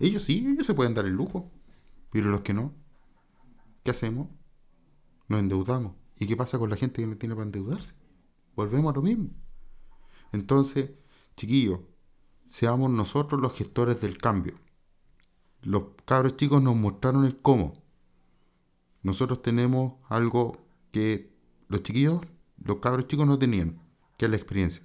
Ellos 0.00 0.24
sí, 0.24 0.44
ellos 0.44 0.66
se 0.66 0.74
pueden 0.74 0.92
dar 0.92 1.06
el 1.06 1.12
lujo, 1.12 1.52
pero 2.10 2.28
los 2.28 2.40
que 2.40 2.52
no, 2.52 2.74
¿qué 3.84 3.92
hacemos? 3.92 4.26
Nos 5.28 5.38
endeudamos. 5.38 5.94
¿Y 6.18 6.26
qué 6.26 6.36
pasa 6.36 6.58
con 6.58 6.68
la 6.68 6.76
gente 6.76 7.02
que 7.02 7.06
no 7.06 7.16
tiene 7.16 7.36
para 7.36 7.46
endeudarse? 7.46 7.94
Volvemos 8.56 8.92
a 8.92 8.96
lo 8.96 9.02
mismo. 9.02 9.30
Entonces, 10.32 10.90
chiquillos, 11.36 11.78
seamos 12.48 12.90
nosotros 12.90 13.40
los 13.40 13.54
gestores 13.54 14.00
del 14.00 14.18
cambio. 14.18 14.58
Los 15.62 15.84
cabros 16.04 16.36
chicos 16.36 16.60
nos 16.60 16.74
mostraron 16.74 17.24
el 17.24 17.40
cómo. 17.40 17.85
Nosotros 19.06 19.40
tenemos 19.40 19.92
algo 20.08 20.66
que 20.90 21.32
los 21.68 21.84
chiquillos 21.84 22.22
los 22.60 22.78
cabros 22.78 23.06
chicos 23.06 23.24
no 23.24 23.38
tenían, 23.38 23.80
que 24.16 24.24
es 24.24 24.30
la 24.32 24.36
experiencia. 24.36 24.84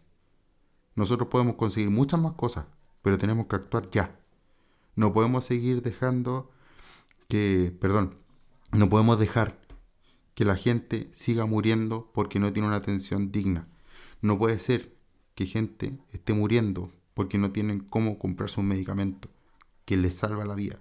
Nosotros 0.93 1.27
podemos 1.29 1.55
conseguir 1.55 1.89
muchas 1.89 2.19
más 2.19 2.33
cosas, 2.33 2.67
pero 3.01 3.17
tenemos 3.17 3.47
que 3.47 3.55
actuar 3.55 3.89
ya. 3.89 4.19
No 4.95 5.11
podemos 5.11 5.45
seguir 5.45 5.81
dejando 5.81 6.51
que, 7.29 7.75
perdón, 7.81 8.19
no 8.71 8.89
podemos 8.89 9.17
dejar 9.17 9.59
que 10.35 10.45
la 10.45 10.55
gente 10.55 11.09
siga 11.13 11.47
muriendo 11.47 12.11
porque 12.13 12.39
no 12.39 12.53
tiene 12.53 12.67
una 12.67 12.77
atención 12.77 13.31
digna. 13.31 13.69
No 14.21 14.37
puede 14.37 14.59
ser 14.59 14.95
que 15.33 15.47
gente 15.47 15.97
esté 16.11 16.35
muriendo 16.35 16.91
porque 17.15 17.39
no 17.39 17.51
tienen 17.51 17.79
cómo 17.79 18.19
comprarse 18.19 18.59
un 18.59 18.67
medicamento 18.67 19.29
que 19.85 19.97
les 19.97 20.13
salva 20.13 20.45
la 20.45 20.53
vida. 20.53 20.79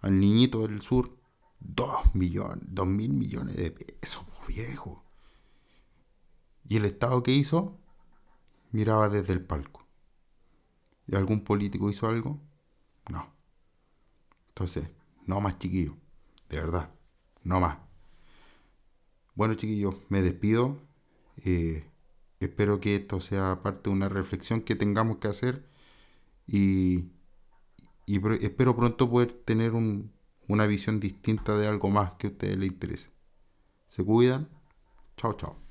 Al 0.00 0.18
niñito 0.18 0.66
del 0.66 0.82
sur, 0.82 1.21
dos 1.64 2.14
millones, 2.14 2.64
dos 2.68 2.86
mil 2.86 3.12
millones 3.12 3.56
de 3.56 3.70
pesos, 3.70 4.24
viejo. 4.46 5.02
¿Y 6.68 6.76
el 6.76 6.84
Estado 6.84 7.22
qué 7.22 7.32
hizo? 7.32 7.78
Miraba 8.70 9.08
desde 9.08 9.32
el 9.32 9.44
palco. 9.44 9.86
¿Y 11.06 11.16
algún 11.16 11.44
político 11.44 11.90
hizo 11.90 12.08
algo? 12.08 12.40
No. 13.10 13.26
Entonces, 14.48 14.88
no 15.26 15.40
más 15.40 15.58
chiquillos. 15.58 15.94
De 16.48 16.58
verdad, 16.58 16.90
no 17.42 17.60
más. 17.60 17.78
Bueno 19.34 19.54
chiquillos, 19.54 19.96
me 20.08 20.22
despido. 20.22 20.78
Eh, 21.44 21.84
espero 22.40 22.80
que 22.80 22.96
esto 22.96 23.20
sea 23.20 23.62
parte 23.62 23.90
de 23.90 23.96
una 23.96 24.08
reflexión 24.08 24.60
que 24.60 24.76
tengamos 24.76 25.18
que 25.18 25.28
hacer 25.28 25.66
y, 26.46 27.10
espero 28.06 28.76
pronto 28.76 29.08
poder 29.08 29.32
tener 29.32 29.72
una 30.48 30.66
visión 30.66 31.00
distinta 31.00 31.56
de 31.56 31.68
algo 31.68 31.90
más 31.90 32.12
que 32.12 32.28
a 32.28 32.30
ustedes 32.30 32.56
les 32.58 32.68
interese. 32.70 33.10
Se 33.86 34.04
cuidan. 34.04 34.48
Chao, 35.16 35.34
chao. 35.34 35.61